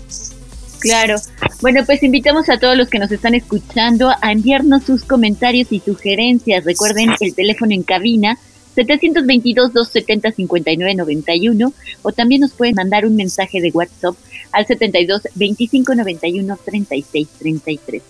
Claro. 0.79 1.15
Bueno, 1.61 1.85
pues 1.85 2.03
invitamos 2.03 2.49
a 2.49 2.59
todos 2.59 2.75
los 2.75 2.89
que 2.89 2.99
nos 2.99 3.09
están 3.09 3.35
escuchando 3.35 4.11
a 4.21 4.33
enviarnos 4.33 4.83
sus 4.83 5.05
comentarios 5.05 5.71
y 5.71 5.79
sugerencias. 5.79 6.65
Recuerden 6.65 7.11
el 7.21 7.33
teléfono 7.33 7.73
en 7.73 7.83
cabina 7.83 8.37
722-270-5991 8.75 11.73
o 12.01 12.11
también 12.11 12.41
nos 12.41 12.51
pueden 12.51 12.75
mandar 12.75 13.05
un 13.05 13.15
mensaje 13.15 13.61
de 13.61 13.71
WhatsApp 13.71 14.17
al 14.53 14.65
72 14.65 15.23
25 15.35 15.95
91 15.95 16.57
36 16.63 17.27
33. 17.39 18.03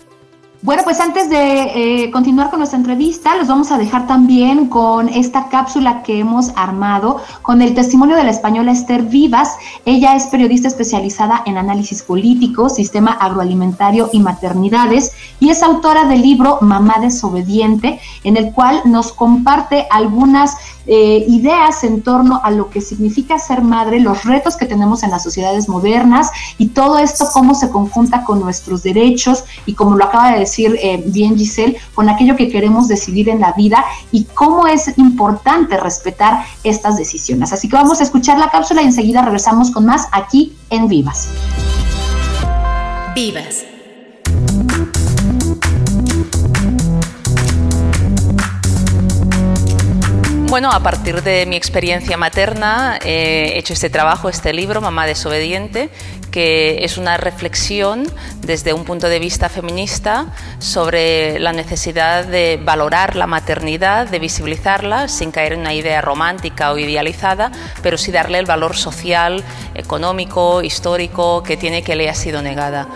Bueno, 0.64 0.82
pues 0.82 0.98
antes 0.98 1.28
de 1.28 2.04
eh, 2.04 2.10
continuar 2.10 2.48
con 2.48 2.58
nuestra 2.60 2.78
entrevista, 2.78 3.36
los 3.36 3.48
vamos 3.48 3.70
a 3.70 3.76
dejar 3.76 4.06
también 4.06 4.70
con 4.70 5.10
esta 5.10 5.50
cápsula 5.50 6.02
que 6.02 6.20
hemos 6.20 6.52
armado 6.56 7.20
con 7.42 7.60
el 7.60 7.74
testimonio 7.74 8.16
de 8.16 8.24
la 8.24 8.30
española 8.30 8.72
Esther 8.72 9.02
Vivas. 9.02 9.58
Ella 9.84 10.16
es 10.16 10.24
periodista 10.28 10.68
especializada 10.68 11.42
en 11.44 11.58
análisis 11.58 12.02
político, 12.02 12.70
sistema 12.70 13.12
agroalimentario 13.12 14.08
y 14.10 14.20
maternidades 14.20 15.12
y 15.38 15.50
es 15.50 15.62
autora 15.62 16.06
del 16.06 16.22
libro 16.22 16.56
Mamá 16.62 16.94
desobediente, 16.98 18.00
en 18.22 18.38
el 18.38 18.50
cual 18.54 18.80
nos 18.86 19.12
comparte 19.12 19.86
algunas 19.90 20.56
eh, 20.86 21.24
ideas 21.28 21.84
en 21.84 22.02
torno 22.02 22.40
a 22.42 22.50
lo 22.50 22.70
que 22.70 22.80
significa 22.80 23.38
ser 23.38 23.62
madre, 23.62 24.00
los 24.00 24.24
retos 24.24 24.56
que 24.56 24.66
tenemos 24.66 25.02
en 25.02 25.10
las 25.10 25.22
sociedades 25.22 25.68
modernas 25.68 26.30
y 26.58 26.68
todo 26.68 26.98
esto 26.98 27.26
cómo 27.32 27.54
se 27.54 27.70
conjunta 27.70 28.24
con 28.24 28.40
nuestros 28.40 28.82
derechos 28.82 29.44
y 29.66 29.74
como 29.74 29.96
lo 29.96 30.04
acaba 30.04 30.32
de 30.32 30.40
decir 30.40 30.78
eh, 30.82 31.02
bien 31.06 31.36
Giselle, 31.36 31.76
con 31.94 32.08
aquello 32.08 32.36
que 32.36 32.48
queremos 32.48 32.88
decidir 32.88 33.28
en 33.28 33.40
la 33.40 33.52
vida 33.52 33.84
y 34.12 34.24
cómo 34.24 34.66
es 34.66 34.96
importante 34.98 35.76
respetar 35.76 36.44
estas 36.62 36.96
decisiones. 36.96 37.52
Así 37.52 37.68
que 37.68 37.76
vamos 37.76 38.00
a 38.00 38.04
escuchar 38.04 38.38
la 38.38 38.50
cápsula 38.50 38.82
y 38.82 38.86
enseguida 38.86 39.22
regresamos 39.22 39.70
con 39.70 39.86
más 39.86 40.08
aquí 40.12 40.54
en 40.70 40.88
Vivas. 40.88 41.28
Vivas. 43.14 43.73
Bueno, 50.54 50.70
a 50.70 50.78
partir 50.78 51.20
de 51.24 51.46
mi 51.46 51.56
experiencia 51.56 52.16
materna 52.16 53.00
he 53.04 53.58
hecho 53.58 53.72
este 53.72 53.90
trabajo, 53.90 54.28
este 54.28 54.52
libro, 54.52 54.80
Mamá 54.80 55.04
desobediente, 55.04 55.90
que 56.30 56.84
es 56.84 56.96
una 56.96 57.16
reflexión 57.16 58.06
desde 58.40 58.72
un 58.72 58.84
punto 58.84 59.08
de 59.08 59.18
vista 59.18 59.48
feminista 59.48 60.26
sobre 60.60 61.40
la 61.40 61.52
necesidad 61.52 62.24
de 62.24 62.60
valorar 62.62 63.16
la 63.16 63.26
maternidad, 63.26 64.06
de 64.06 64.20
visibilizarla 64.20 65.08
sin 65.08 65.32
caer 65.32 65.54
en 65.54 65.60
una 65.62 65.74
idea 65.74 66.00
romántica 66.00 66.70
o 66.70 66.78
idealizada, 66.78 67.50
pero 67.82 67.98
sí 67.98 68.12
darle 68.12 68.38
el 68.38 68.46
valor 68.46 68.76
social, 68.76 69.42
económico, 69.74 70.62
histórico 70.62 71.42
que 71.42 71.56
tiene 71.56 71.82
que 71.82 71.96
le 71.96 72.08
ha 72.08 72.14
sido 72.14 72.42
negada. 72.42 72.86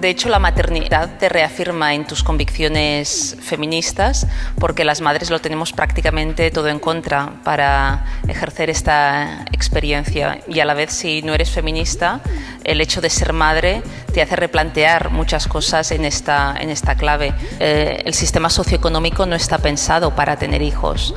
De 0.00 0.08
hecho, 0.08 0.30
la 0.30 0.38
maternidad 0.38 1.18
te 1.18 1.28
reafirma 1.28 1.92
en 1.92 2.06
tus 2.06 2.24
convicciones 2.24 3.36
feministas 3.42 4.26
porque 4.58 4.82
las 4.82 5.02
madres 5.02 5.28
lo 5.28 5.40
tenemos 5.40 5.74
prácticamente 5.74 6.50
todo 6.50 6.68
en 6.68 6.78
contra 6.78 7.34
para 7.44 8.06
ejercer 8.26 8.70
esta 8.70 9.44
experiencia. 9.52 10.40
Y 10.48 10.60
a 10.60 10.64
la 10.64 10.72
vez, 10.72 10.90
si 10.94 11.20
no 11.20 11.34
eres 11.34 11.50
feminista, 11.50 12.22
el 12.64 12.80
hecho 12.80 13.02
de 13.02 13.10
ser 13.10 13.34
madre 13.34 13.82
te 14.14 14.22
hace 14.22 14.36
replantear 14.36 15.10
muchas 15.10 15.46
cosas 15.46 15.90
en 15.90 16.06
esta, 16.06 16.56
en 16.58 16.70
esta 16.70 16.94
clave. 16.94 17.34
Eh, 17.58 18.00
el 18.06 18.14
sistema 18.14 18.48
socioeconómico 18.48 19.26
no 19.26 19.36
está 19.36 19.58
pensado 19.58 20.16
para 20.16 20.36
tener 20.36 20.62
hijos. 20.62 21.14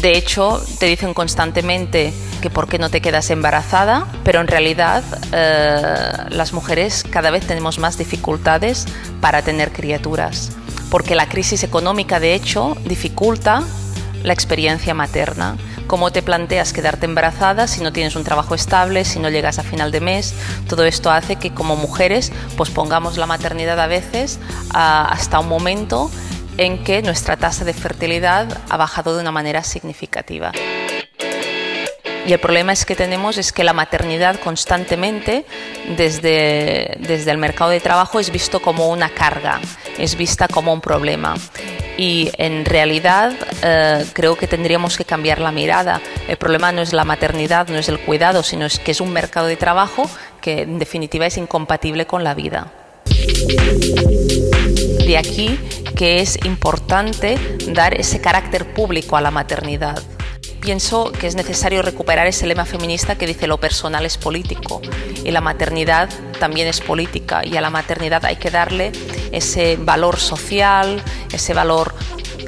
De 0.00 0.16
hecho, 0.16 0.62
te 0.78 0.86
dicen 0.86 1.12
constantemente 1.12 2.12
que 2.40 2.50
por 2.50 2.66
qué 2.66 2.78
no 2.78 2.90
te 2.90 3.00
quedas 3.00 3.30
embarazada, 3.30 4.06
pero 4.24 4.40
en 4.40 4.48
realidad 4.48 5.04
eh, 5.32 6.30
las 6.30 6.52
mujeres 6.52 7.04
cada 7.08 7.30
vez 7.30 7.46
tenemos 7.46 7.78
más 7.78 7.98
dificultades 7.98 8.86
para 9.20 9.42
tener 9.42 9.70
criaturas, 9.70 10.50
porque 10.90 11.14
la 11.14 11.28
crisis 11.28 11.62
económica 11.62 12.20
de 12.20 12.34
hecho 12.34 12.76
dificulta 12.84 13.62
la 14.22 14.32
experiencia 14.32 14.94
materna. 14.94 15.56
¿Cómo 15.86 16.10
te 16.10 16.22
planteas 16.22 16.72
quedarte 16.72 17.06
embarazada 17.06 17.66
si 17.66 17.82
no 17.82 17.92
tienes 17.92 18.16
un 18.16 18.24
trabajo 18.24 18.54
estable, 18.54 19.04
si 19.04 19.18
no 19.18 19.28
llegas 19.28 19.58
a 19.58 19.62
final 19.62 19.92
de 19.92 20.00
mes? 20.00 20.34
Todo 20.68 20.84
esto 20.84 21.10
hace 21.10 21.36
que 21.36 21.52
como 21.52 21.76
mujeres 21.76 22.32
pospongamos 22.56 23.18
la 23.18 23.26
maternidad 23.26 23.78
a 23.78 23.88
veces 23.88 24.38
hasta 24.72 25.38
un 25.38 25.48
momento 25.48 26.10
en 26.58 26.84
que 26.84 27.02
nuestra 27.02 27.36
tasa 27.36 27.64
de 27.64 27.74
fertilidad 27.74 28.58
ha 28.68 28.76
bajado 28.76 29.14
de 29.14 29.22
una 29.22 29.32
manera 29.32 29.62
significativa. 29.62 30.52
Y 32.24 32.32
el 32.32 32.38
problema 32.38 32.72
es 32.72 32.84
que 32.84 32.94
tenemos 32.94 33.36
es 33.36 33.52
que 33.52 33.64
la 33.64 33.72
maternidad 33.72 34.38
constantemente 34.38 35.44
desde, 35.96 36.96
desde 37.00 37.30
el 37.32 37.38
mercado 37.38 37.70
de 37.70 37.80
trabajo 37.80 38.20
es 38.20 38.30
visto 38.30 38.62
como 38.62 38.88
una 38.90 39.08
carga, 39.08 39.60
es 39.98 40.16
vista 40.16 40.46
como 40.46 40.72
un 40.72 40.80
problema. 40.80 41.34
Y 41.98 42.30
en 42.38 42.64
realidad 42.64 43.32
eh, 43.62 44.06
creo 44.12 44.36
que 44.36 44.46
tendríamos 44.46 44.96
que 44.96 45.04
cambiar 45.04 45.40
la 45.40 45.50
mirada. 45.50 46.00
El 46.28 46.36
problema 46.36 46.70
no 46.70 46.80
es 46.80 46.92
la 46.92 47.04
maternidad, 47.04 47.68
no 47.68 47.78
es 47.78 47.88
el 47.88 47.98
cuidado, 47.98 48.44
sino 48.44 48.66
es 48.66 48.78
que 48.78 48.92
es 48.92 49.00
un 49.00 49.12
mercado 49.12 49.46
de 49.46 49.56
trabajo 49.56 50.08
que 50.40 50.62
en 50.62 50.78
definitiva 50.78 51.26
es 51.26 51.36
incompatible 51.36 52.06
con 52.06 52.22
la 52.22 52.34
vida. 52.34 52.72
De 55.04 55.18
aquí 55.18 55.58
que 56.02 56.18
es 56.18 56.36
importante 56.44 57.38
dar 57.68 57.94
ese 57.94 58.20
carácter 58.20 58.74
público 58.74 59.16
a 59.16 59.20
la 59.20 59.30
maternidad. 59.30 60.02
Pienso 60.60 61.12
que 61.12 61.28
es 61.28 61.36
necesario 61.36 61.80
recuperar 61.80 62.26
ese 62.26 62.44
lema 62.48 62.64
feminista 62.64 63.16
que 63.16 63.24
dice 63.24 63.46
lo 63.46 63.58
personal 63.58 64.04
es 64.04 64.18
político 64.18 64.82
y 65.22 65.30
la 65.30 65.40
maternidad 65.40 66.10
también 66.40 66.66
es 66.66 66.80
política 66.80 67.42
y 67.44 67.56
a 67.56 67.60
la 67.60 67.70
maternidad 67.70 68.24
hay 68.24 68.34
que 68.34 68.50
darle 68.50 68.90
ese 69.30 69.76
valor 69.76 70.18
social, 70.18 71.00
ese 71.32 71.54
valor 71.54 71.94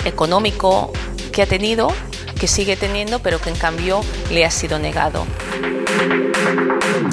económico 0.05 0.93
que 1.31 1.43
ha 1.43 1.47
tenido, 1.47 1.93
que 2.41 2.49
sigue 2.49 2.77
teniendo, 2.77 3.21
pero 3.21 3.41
que 3.41 3.51
en 3.51 3.57
cambio 3.57 4.01
le 4.33 4.45
ha 4.45 4.51
sido 4.51 4.81
negado. 4.81 5.25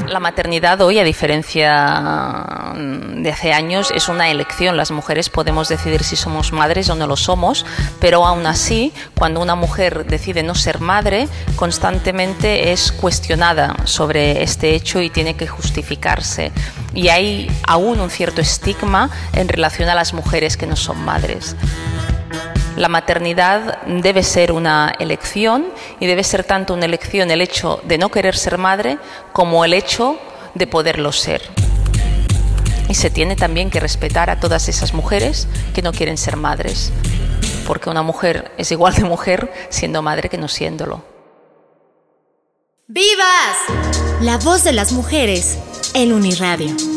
La 0.08 0.20
maternidad 0.20 0.82
hoy, 0.82 1.00
a 1.00 1.04
diferencia 1.04 2.74
de 2.76 3.32
hace 3.32 3.54
años, 3.54 3.92
es 3.96 4.10
una 4.10 4.30
elección. 4.30 4.76
Las 4.76 4.92
mujeres 4.92 5.30
podemos 5.30 5.70
decidir 5.70 6.04
si 6.04 6.16
somos 6.16 6.52
madres 6.52 6.90
o 6.90 6.96
no 6.96 7.08
lo 7.08 7.16
somos, 7.16 7.66
pero 8.00 8.26
aún 8.26 8.46
así, 8.46 8.92
cuando 9.16 9.40
una 9.40 9.56
mujer 9.56 10.06
decide 10.06 10.44
no 10.44 10.54
ser 10.54 10.82
madre, 10.82 11.30
constantemente 11.56 12.74
es 12.74 12.92
cuestionada 12.92 13.76
sobre 13.86 14.44
este 14.44 14.76
hecho 14.76 15.02
y 15.02 15.10
tiene 15.10 15.36
que 15.36 15.48
justificarse. 15.48 16.52
Y 16.94 17.08
hay 17.08 17.50
aún 17.66 18.02
un 18.02 18.10
cierto 18.10 18.42
estigma 18.42 19.10
en 19.34 19.48
relación 19.48 19.88
a 19.88 19.96
las 19.96 20.14
mujeres 20.14 20.58
que 20.58 20.68
no 20.68 20.76
son 20.76 21.04
madres. 21.06 21.56
La 22.78 22.88
maternidad 22.88 23.82
debe 23.86 24.24
ser 24.24 24.52
una 24.52 24.94
elección 24.98 25.66
y 26.00 26.08
debe 26.08 26.24
ser 26.24 26.44
tanto 26.44 26.74
una 26.74 26.86
elección 26.86 27.30
el 27.30 27.42
hecho 27.42 27.82
de 27.84 27.98
no 27.98 28.10
querer 28.10 28.36
ser 28.36 28.58
madre 28.58 28.98
como 29.34 29.66
el 29.66 29.74
hecho 29.74 30.18
de 30.56 30.68
poderlo 30.68 31.12
ser. 31.12 31.42
Y 32.88 32.96
se 32.96 33.10
tiene 33.10 33.36
también 33.36 33.70
que 33.70 33.80
respetar 33.80 34.30
a 34.30 34.40
todas 34.40 34.68
esas 34.68 34.94
mujeres 34.94 35.48
que 35.74 35.82
no 35.82 35.92
quieren 35.92 36.18
ser 36.18 36.38
madres, 36.38 36.92
porque 37.68 37.90
una 37.90 38.04
mujer 38.04 38.52
es 38.58 38.72
igual 38.72 38.96
de 38.96 39.04
mujer 39.04 39.52
siendo 39.70 40.02
madre 40.02 40.30
que 40.30 40.38
no 40.38 40.48
siéndolo. 40.48 41.04
¡Vivas! 42.88 43.58
La 44.22 44.38
voz 44.38 44.64
de 44.64 44.74
las 44.74 44.92
mujeres 44.92 45.58
en 45.94 46.12
Uniradio. 46.14 46.91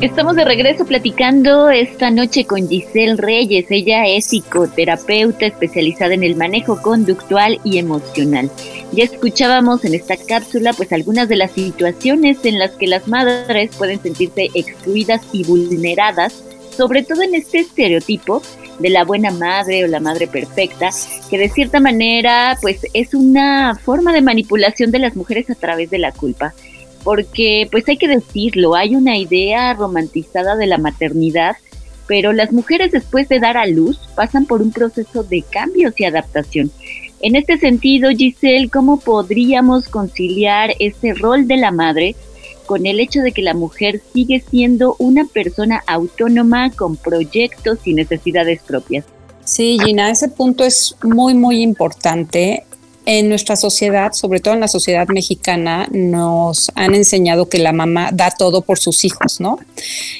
Estamos 0.00 0.34
de 0.34 0.46
regreso 0.46 0.86
platicando 0.86 1.68
esta 1.68 2.10
noche 2.10 2.46
con 2.46 2.66
Giselle 2.66 3.16
Reyes. 3.16 3.66
Ella 3.68 4.06
es 4.06 4.28
psicoterapeuta 4.28 5.44
especializada 5.44 6.14
en 6.14 6.24
el 6.24 6.36
manejo 6.36 6.80
conductual 6.80 7.60
y 7.64 7.76
emocional. 7.76 8.50
Ya 8.92 9.04
escuchábamos 9.04 9.84
en 9.84 9.92
esta 9.92 10.16
cápsula 10.16 10.72
pues 10.72 10.90
algunas 10.94 11.28
de 11.28 11.36
las 11.36 11.50
situaciones 11.52 12.38
en 12.46 12.58
las 12.58 12.70
que 12.76 12.86
las 12.86 13.08
madres 13.08 13.76
pueden 13.76 14.00
sentirse 14.00 14.48
excluidas 14.54 15.20
y 15.32 15.44
vulneradas, 15.44 16.44
sobre 16.74 17.02
todo 17.02 17.20
en 17.20 17.34
este 17.34 17.58
estereotipo 17.58 18.40
de 18.78 18.88
la 18.88 19.04
buena 19.04 19.30
madre 19.30 19.84
o 19.84 19.86
la 19.86 20.00
madre 20.00 20.26
perfecta, 20.26 20.88
que 21.28 21.36
de 21.36 21.50
cierta 21.50 21.78
manera 21.78 22.56
pues 22.62 22.86
es 22.94 23.12
una 23.12 23.76
forma 23.76 24.14
de 24.14 24.22
manipulación 24.22 24.92
de 24.92 25.00
las 25.00 25.14
mujeres 25.14 25.50
a 25.50 25.54
través 25.56 25.90
de 25.90 25.98
la 25.98 26.12
culpa 26.12 26.54
porque 27.04 27.68
pues 27.70 27.88
hay 27.88 27.96
que 27.96 28.08
decirlo, 28.08 28.74
hay 28.74 28.96
una 28.96 29.16
idea 29.16 29.72
romantizada 29.74 30.56
de 30.56 30.66
la 30.66 30.78
maternidad, 30.78 31.56
pero 32.06 32.32
las 32.32 32.52
mujeres 32.52 32.92
después 32.92 33.28
de 33.28 33.40
dar 33.40 33.56
a 33.56 33.66
luz 33.66 33.98
pasan 34.14 34.46
por 34.46 34.62
un 34.62 34.72
proceso 34.72 35.22
de 35.22 35.42
cambios 35.42 35.94
y 35.98 36.04
adaptación. 36.04 36.70
En 37.22 37.36
este 37.36 37.58
sentido, 37.58 38.10
Giselle, 38.10 38.70
¿cómo 38.70 38.98
podríamos 38.98 39.88
conciliar 39.88 40.74
ese 40.78 41.12
rol 41.14 41.46
de 41.46 41.58
la 41.58 41.70
madre 41.70 42.16
con 42.66 42.86
el 42.86 43.00
hecho 43.00 43.20
de 43.20 43.32
que 43.32 43.42
la 43.42 43.52
mujer 43.52 44.00
sigue 44.12 44.42
siendo 44.48 44.96
una 44.98 45.24
persona 45.24 45.82
autónoma 45.86 46.70
con 46.70 46.96
proyectos 46.96 47.78
y 47.84 47.94
necesidades 47.94 48.62
propias? 48.62 49.04
Sí, 49.44 49.76
Gina, 49.84 50.10
ese 50.10 50.28
punto 50.28 50.64
es 50.64 50.96
muy, 51.02 51.34
muy 51.34 51.62
importante 51.62 52.64
en 53.06 53.28
nuestra 53.28 53.56
sociedad, 53.56 54.12
sobre 54.12 54.40
todo 54.40 54.54
en 54.54 54.60
la 54.60 54.68
sociedad 54.68 55.08
mexicana, 55.08 55.88
nos 55.90 56.70
han 56.74 56.94
enseñado 56.94 57.48
que 57.48 57.58
la 57.58 57.72
mamá 57.72 58.10
da 58.12 58.30
todo 58.30 58.62
por 58.62 58.78
sus 58.78 59.04
hijos, 59.04 59.40
¿no? 59.40 59.58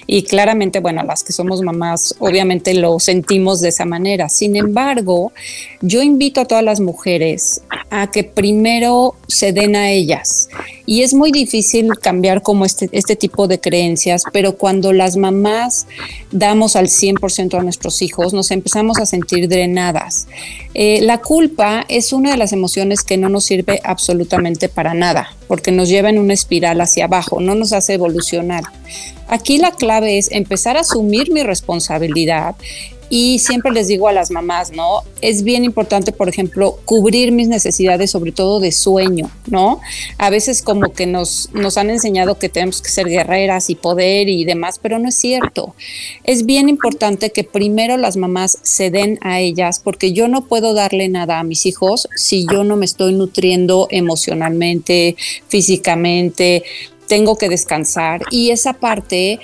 Y 0.07 0.23
claramente, 0.23 0.81
bueno, 0.81 1.03
las 1.03 1.23
que 1.23 1.33
somos 1.33 1.63
mamás, 1.63 2.15
obviamente 2.19 2.75
lo 2.75 2.99
sentimos 2.99 3.61
de 3.61 3.69
esa 3.69 3.85
manera. 3.85 4.29
Sin 4.29 4.57
embargo, 4.57 5.33
yo 5.81 6.03
invito 6.03 6.41
a 6.41 6.47
todas 6.47 6.65
las 6.65 6.81
mujeres 6.81 7.63
a 7.91 8.11
que 8.11 8.25
primero 8.25 9.15
se 9.27 9.53
den 9.53 9.77
a 9.77 9.91
ellas. 9.91 10.49
Y 10.91 11.05
es 11.05 11.15
muy 11.15 11.31
difícil 11.31 11.97
cambiar 12.01 12.43
como 12.43 12.65
este, 12.65 12.89
este 12.91 13.15
tipo 13.15 13.47
de 13.47 13.61
creencias, 13.61 14.25
pero 14.33 14.57
cuando 14.57 14.93
las 14.93 15.17
mamás 15.17 15.87
damos 16.33 16.75
al 16.75 16.89
100% 16.89 17.57
a 17.57 17.63
nuestros 17.63 18.03
hijos, 18.03 18.35
nos 18.35 18.51
empezamos 18.51 18.99
a 18.99 19.07
sentir 19.07 19.49
drenadas. 19.49 20.27
Eh, 20.75 21.01
la 21.03 21.19
culpa 21.19 21.87
es 21.89 22.13
una 22.13 22.33
de 22.33 22.37
las 22.37 22.53
emociones 22.53 23.05
que 23.05 23.19
no 23.19 23.29
nos 23.29 23.45
sirve 23.45 23.81
absolutamente 23.85 24.69
para 24.69 24.93
nada, 24.93 25.29
porque 25.47 25.71
nos 25.71 25.89
lleva 25.89 26.11
en 26.11 26.19
una 26.19 26.35
espiral 26.35 26.81
hacia 26.81 27.05
abajo, 27.05 27.39
no 27.39 27.55
nos 27.55 27.73
hace 27.73 27.95
evolucionar. 27.95 28.65
Aquí 29.29 29.59
la 29.59 29.71
clave 29.71 30.19
es 30.19 30.29
empezar 30.33 30.77
a 30.77 30.81
asumir 30.81 31.31
mi 31.31 31.45
responsabilidad 31.45 32.57
y 33.13 33.41
siempre 33.41 33.73
les 33.73 33.89
digo 33.89 34.07
a 34.07 34.13
las 34.13 34.31
mamás, 34.31 34.71
¿no? 34.71 35.03
Es 35.21 35.43
bien 35.43 35.65
importante, 35.65 36.13
por 36.13 36.29
ejemplo, 36.29 36.79
cubrir 36.85 37.33
mis 37.33 37.49
necesidades, 37.49 38.13
sobre 38.13 38.31
todo 38.31 38.61
de 38.61 38.71
sueño, 38.71 39.29
¿no? 39.47 39.81
A 40.17 40.31
veces 40.31 40.63
como 40.63 40.93
que 40.93 41.07
nos, 41.07 41.51
nos 41.53 41.77
han 41.77 41.91
enseñado 41.91 42.39
que 42.39 42.49
tenemos 42.49 42.81
que 42.81 42.89
ser 42.89 43.09
guerreras 43.09 43.69
y 43.69 43.75
poder 43.75 44.29
y 44.29 44.45
demás, 44.45 44.79
pero 44.81 45.01
no 45.01 45.09
es 45.09 45.17
cierto. 45.17 45.75
Es 46.23 46.47
bien 46.47 46.69
importante 46.69 47.31
que 47.31 47.43
primero 47.43 47.97
las 47.97 48.17
mamás 48.17 48.59
se 48.63 48.91
den 48.91 49.19
a 49.23 49.41
ellas, 49.41 49.81
porque 49.83 50.13
yo 50.13 50.29
no 50.29 50.47
puedo 50.47 50.73
darle 50.73 51.09
nada 51.09 51.41
a 51.41 51.45
mis 51.45 51.67
hijos 51.67 52.09
si 52.15 52.47
yo 52.51 52.63
no 52.63 52.77
me 52.77 52.85
estoy 52.85 53.13
nutriendo 53.13 53.89
emocionalmente, 53.91 55.17
físicamente, 55.49 56.63
tengo 57.09 57.37
que 57.37 57.49
descansar 57.49 58.23
y 58.31 58.51
esa 58.51 58.75
parte 58.75 59.41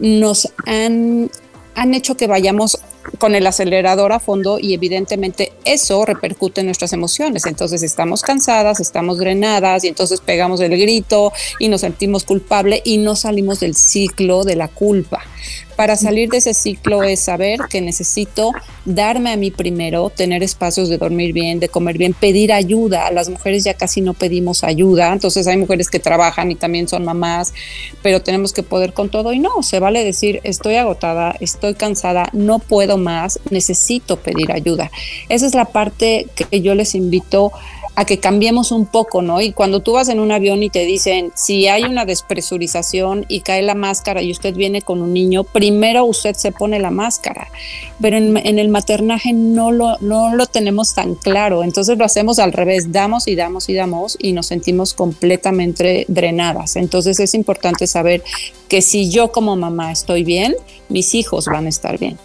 nos 0.00 0.50
han 0.64 1.30
han 1.74 1.94
hecho 1.94 2.16
que 2.16 2.26
vayamos 2.26 2.78
con 3.18 3.34
el 3.34 3.46
acelerador 3.46 4.12
a 4.12 4.20
fondo 4.20 4.58
y 4.58 4.74
evidentemente 4.74 5.52
eso 5.64 6.04
repercute 6.04 6.60
en 6.60 6.66
nuestras 6.66 6.92
emociones. 6.92 7.46
Entonces 7.46 7.82
estamos 7.82 8.22
cansadas, 8.22 8.80
estamos 8.80 9.18
drenadas 9.18 9.84
y 9.84 9.88
entonces 9.88 10.20
pegamos 10.20 10.60
el 10.60 10.76
grito 10.78 11.32
y 11.58 11.68
nos 11.68 11.80
sentimos 11.80 12.24
culpable 12.24 12.80
y 12.84 12.98
no 12.98 13.16
salimos 13.16 13.60
del 13.60 13.74
ciclo 13.74 14.44
de 14.44 14.56
la 14.56 14.68
culpa. 14.68 15.20
Para 15.82 15.96
salir 15.96 16.28
de 16.28 16.36
ese 16.36 16.54
ciclo 16.54 17.02
es 17.02 17.18
saber 17.18 17.58
que 17.68 17.80
necesito 17.80 18.52
darme 18.84 19.32
a 19.32 19.36
mí 19.36 19.50
primero, 19.50 20.10
tener 20.10 20.40
espacios 20.44 20.88
de 20.88 20.96
dormir 20.96 21.32
bien, 21.32 21.58
de 21.58 21.68
comer 21.68 21.98
bien, 21.98 22.14
pedir 22.14 22.52
ayuda. 22.52 23.10
Las 23.10 23.28
mujeres 23.28 23.64
ya 23.64 23.74
casi 23.74 24.00
no 24.00 24.14
pedimos 24.14 24.62
ayuda, 24.62 25.12
entonces 25.12 25.48
hay 25.48 25.56
mujeres 25.56 25.90
que 25.90 25.98
trabajan 25.98 26.52
y 26.52 26.54
también 26.54 26.86
son 26.86 27.04
mamás, 27.04 27.52
pero 28.00 28.22
tenemos 28.22 28.52
que 28.52 28.62
poder 28.62 28.92
con 28.92 29.08
todo 29.08 29.32
y 29.32 29.40
no, 29.40 29.64
se 29.64 29.80
vale 29.80 30.04
decir 30.04 30.38
estoy 30.44 30.76
agotada, 30.76 31.34
estoy 31.40 31.74
cansada, 31.74 32.28
no 32.32 32.60
puedo 32.60 32.96
más, 32.96 33.40
necesito 33.50 34.18
pedir 34.18 34.52
ayuda. 34.52 34.88
Esa 35.28 35.46
es 35.46 35.54
la 35.56 35.64
parte 35.64 36.28
que 36.36 36.60
yo 36.60 36.76
les 36.76 36.94
invito 36.94 37.50
a 37.56 37.81
que 38.04 38.18
cambiemos 38.18 38.72
un 38.72 38.86
poco, 38.86 39.22
¿no? 39.22 39.40
Y 39.40 39.52
cuando 39.52 39.80
tú 39.80 39.92
vas 39.92 40.08
en 40.08 40.18
un 40.18 40.32
avión 40.32 40.62
y 40.62 40.70
te 40.70 40.84
dicen, 40.86 41.30
si 41.34 41.68
hay 41.68 41.84
una 41.84 42.04
despresurización 42.04 43.26
y 43.28 43.40
cae 43.40 43.62
la 43.62 43.74
máscara 43.74 44.22
y 44.22 44.30
usted 44.30 44.54
viene 44.54 44.82
con 44.82 45.02
un 45.02 45.12
niño, 45.12 45.44
primero 45.44 46.04
usted 46.04 46.34
se 46.34 46.52
pone 46.52 46.78
la 46.78 46.90
máscara, 46.90 47.48
pero 48.00 48.16
en, 48.16 48.58
el 48.58 48.68
maternaje 48.68 49.32
no 49.32 49.70
lo, 49.70 49.98
no 50.00 50.34
lo 50.34 50.46
tenemos 50.46 50.94
tan 50.94 51.14
claro, 51.14 51.62
entonces 51.62 51.98
lo 51.98 52.04
hacemos 52.04 52.38
al 52.38 52.52
revés, 52.52 52.92
damos 52.92 53.28
y 53.28 53.36
damos 53.36 53.68
y 53.68 53.74
damos 53.74 54.16
y 54.20 54.32
nos 54.32 54.46
sentimos 54.46 54.94
completamente 54.94 56.06
drenadas. 56.08 56.76
Entonces 56.76 57.20
es 57.20 57.34
importante 57.34 57.86
saber 57.86 58.22
que 58.68 58.80
si 58.80 59.10
yo 59.10 59.32
como 59.32 59.54
mamá 59.54 59.92
estoy 59.92 60.24
bien, 60.24 60.56
mis 60.88 61.14
hijos 61.14 61.46
van 61.46 61.66
a 61.66 61.68
estar 61.68 61.98
bien. 61.98 62.18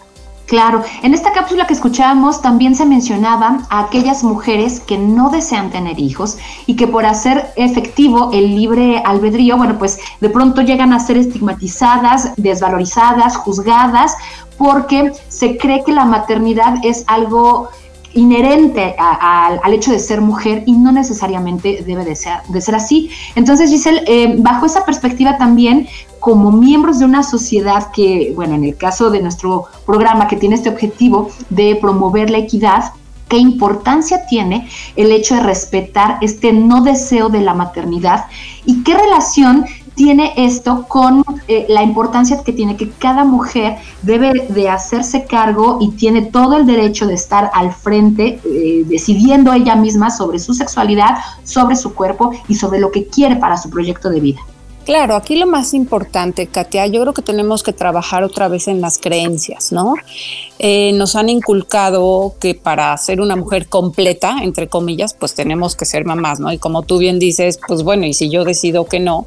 Claro, 0.48 0.82
en 1.02 1.12
esta 1.12 1.32
cápsula 1.32 1.66
que 1.66 1.74
escuchábamos 1.74 2.40
también 2.40 2.74
se 2.74 2.86
mencionaba 2.86 3.66
a 3.68 3.80
aquellas 3.80 4.24
mujeres 4.24 4.80
que 4.80 4.96
no 4.96 5.28
desean 5.28 5.70
tener 5.70 6.00
hijos 6.00 6.38
y 6.64 6.74
que 6.74 6.86
por 6.86 7.04
hacer 7.04 7.52
efectivo 7.56 8.30
el 8.32 8.56
libre 8.56 9.02
albedrío, 9.04 9.58
bueno, 9.58 9.78
pues 9.78 9.98
de 10.20 10.30
pronto 10.30 10.62
llegan 10.62 10.94
a 10.94 11.00
ser 11.00 11.18
estigmatizadas, 11.18 12.32
desvalorizadas, 12.38 13.36
juzgadas, 13.36 14.16
porque 14.56 15.12
se 15.28 15.58
cree 15.58 15.84
que 15.84 15.92
la 15.92 16.06
maternidad 16.06 16.76
es 16.82 17.04
algo 17.08 17.68
inherente 18.14 18.94
al 18.98 19.72
hecho 19.72 19.92
de 19.92 19.98
ser 19.98 20.20
mujer 20.20 20.62
y 20.66 20.72
no 20.72 20.92
necesariamente 20.92 21.84
debe 21.86 22.04
de 22.04 22.16
ser, 22.16 22.38
de 22.48 22.60
ser 22.60 22.74
así. 22.74 23.10
Entonces, 23.34 23.70
Giselle, 23.70 24.02
eh, 24.06 24.34
bajo 24.38 24.66
esa 24.66 24.84
perspectiva 24.84 25.36
también, 25.36 25.88
como 26.20 26.50
miembros 26.50 26.98
de 26.98 27.04
una 27.04 27.22
sociedad 27.22 27.90
que, 27.92 28.32
bueno, 28.34 28.54
en 28.54 28.64
el 28.64 28.76
caso 28.76 29.10
de 29.10 29.20
nuestro 29.20 29.66
programa 29.86 30.26
que 30.26 30.36
tiene 30.36 30.54
este 30.54 30.68
objetivo 30.68 31.30
de 31.50 31.76
promover 31.76 32.30
la 32.30 32.38
equidad, 32.38 32.92
qué 33.28 33.36
importancia 33.36 34.26
tiene 34.26 34.68
el 34.96 35.12
hecho 35.12 35.34
de 35.34 35.42
respetar 35.42 36.18
este 36.22 36.52
no 36.52 36.82
deseo 36.82 37.28
de 37.28 37.40
la 37.40 37.54
maternidad 37.54 38.24
y 38.64 38.82
qué 38.82 38.94
relación 38.94 39.66
tiene 39.98 40.32
esto 40.36 40.86
con 40.86 41.24
eh, 41.48 41.66
la 41.68 41.82
importancia 41.82 42.40
que 42.44 42.52
tiene 42.52 42.76
que 42.76 42.88
cada 42.88 43.24
mujer 43.24 43.78
debe 44.02 44.46
de 44.48 44.68
hacerse 44.68 45.24
cargo 45.24 45.78
y 45.80 45.90
tiene 45.90 46.22
todo 46.22 46.56
el 46.56 46.66
derecho 46.66 47.04
de 47.04 47.14
estar 47.14 47.50
al 47.52 47.72
frente, 47.72 48.40
eh, 48.44 48.84
decidiendo 48.86 49.52
ella 49.52 49.74
misma 49.74 50.10
sobre 50.10 50.38
su 50.38 50.54
sexualidad, 50.54 51.16
sobre 51.42 51.74
su 51.74 51.94
cuerpo 51.94 52.30
y 52.46 52.54
sobre 52.54 52.78
lo 52.78 52.92
que 52.92 53.08
quiere 53.08 53.34
para 53.34 53.56
su 53.56 53.70
proyecto 53.70 54.08
de 54.08 54.20
vida. 54.20 54.40
Claro, 54.88 55.16
aquí 55.16 55.36
lo 55.36 55.46
más 55.46 55.74
importante, 55.74 56.46
Katia, 56.46 56.86
yo 56.86 57.02
creo 57.02 57.12
que 57.12 57.20
tenemos 57.20 57.62
que 57.62 57.74
trabajar 57.74 58.24
otra 58.24 58.48
vez 58.48 58.68
en 58.68 58.80
las 58.80 58.96
creencias, 58.96 59.70
¿no? 59.70 59.92
Eh, 60.58 60.92
nos 60.94 61.14
han 61.14 61.28
inculcado 61.28 62.36
que 62.40 62.54
para 62.54 62.96
ser 62.96 63.20
una 63.20 63.36
mujer 63.36 63.68
completa, 63.68 64.38
entre 64.42 64.68
comillas, 64.68 65.12
pues 65.12 65.34
tenemos 65.34 65.76
que 65.76 65.84
ser 65.84 66.06
mamás, 66.06 66.40
¿no? 66.40 66.50
Y 66.50 66.56
como 66.56 66.84
tú 66.84 66.96
bien 66.96 67.18
dices, 67.18 67.60
pues 67.68 67.82
bueno, 67.82 68.06
y 68.06 68.14
si 68.14 68.30
yo 68.30 68.44
decido 68.44 68.86
que 68.86 68.98
no, 68.98 69.26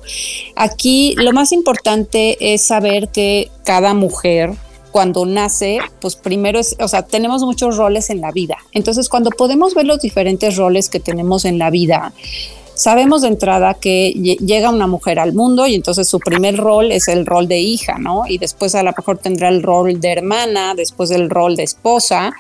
aquí 0.56 1.14
lo 1.18 1.32
más 1.32 1.52
importante 1.52 2.56
es 2.56 2.64
saber 2.64 3.10
que 3.10 3.52
cada 3.64 3.94
mujer 3.94 4.56
cuando 4.92 5.28
nace, 5.28 5.78
pues 6.00 6.16
primero 6.16 6.58
es, 6.58 6.76
o 6.80 6.88
sea, 6.88 7.04
tenemos 7.04 7.44
muchos 7.44 7.78
roles 7.78 8.10
en 8.10 8.20
la 8.20 8.32
vida. 8.32 8.58
Entonces, 8.72 9.10
cuando 9.10 9.30
podemos 9.30 9.76
ver 9.76 9.86
los 9.86 10.02
diferentes 10.02 10.58
roles 10.58 10.90
que 10.90 11.00
tenemos 11.00 11.46
en 11.46 11.60
la 11.60 11.70
vida, 11.70 12.14
Sabemos 12.82 13.22
de 13.22 13.28
entrada 13.28 13.76
que 13.76 14.10
llega 14.10 14.72
una 14.72 14.88
mujer 14.88 15.20
al 15.20 15.34
mundo 15.34 15.68
y 15.68 15.76
entonces 15.76 16.08
su 16.08 16.18
primer 16.18 16.58
rol 16.58 16.92
es 16.92 17.08
el 17.10 17.28
rol 17.28 17.48
de 17.48 17.60
hija, 17.60 18.00
¿no? 18.00 18.24
Y 18.28 18.40
después 18.40 18.74
a 18.74 18.82
lo 18.82 18.92
mejor 18.98 19.20
tendrá 19.20 19.50
el 19.50 19.62
rol 19.62 20.02
de 20.02 20.12
hermana, 20.12 20.74
después 20.74 21.12
el 21.12 21.30
rol 21.30 21.56
de 21.56 21.62
esposa. 21.62 22.34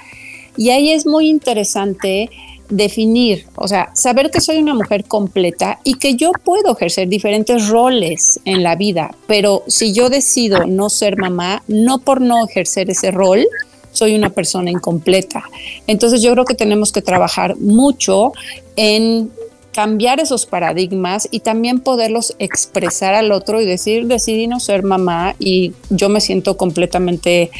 Y 0.57 0.71
ahí 0.71 0.93
es 0.93 1.05
muy 1.05 1.29
interesante 1.29 2.31
definir, 2.69 3.45
o 3.53 3.67
sea, 3.67 3.91
saber 3.93 4.31
que 4.31 4.41
soy 4.41 4.57
una 4.57 4.73
mujer 4.73 5.05
completa 5.05 5.77
y 5.83 5.93
que 5.99 6.15
yo 6.15 6.31
puedo 6.31 6.71
ejercer 6.71 7.07
diferentes 7.07 7.67
roles 7.67 8.39
en 8.43 8.63
la 8.63 8.75
vida, 8.75 9.13
pero 9.27 9.61
si 9.67 9.93
yo 9.93 10.09
decido 10.09 10.65
no 10.65 10.89
ser 10.89 11.17
mamá, 11.17 11.61
no 11.67 11.99
por 11.99 12.19
no 12.19 12.47
ejercer 12.47 12.89
ese 12.89 13.11
rol, 13.11 13.45
soy 13.91 14.15
una 14.15 14.31
persona 14.31 14.71
incompleta. 14.71 15.43
Entonces 15.85 16.23
yo 16.23 16.31
creo 16.31 16.45
que 16.45 16.55
tenemos 16.55 16.91
que 16.91 17.03
trabajar 17.03 17.57
mucho 17.57 18.31
en 18.75 19.29
cambiar 19.73 20.19
esos 20.19 20.45
paradigmas 20.45 21.27
y 21.31 21.39
también 21.39 21.79
poderlos 21.79 22.35
expresar 22.39 23.13
al 23.13 23.31
otro 23.31 23.61
y 23.61 23.65
decir, 23.65 24.07
decidí 24.07 24.47
no 24.47 24.59
ser 24.59 24.83
mamá 24.83 25.35
y 25.39 25.73
yo 25.89 26.09
me 26.09 26.19
siento 26.19 26.57
completamente 26.57 27.51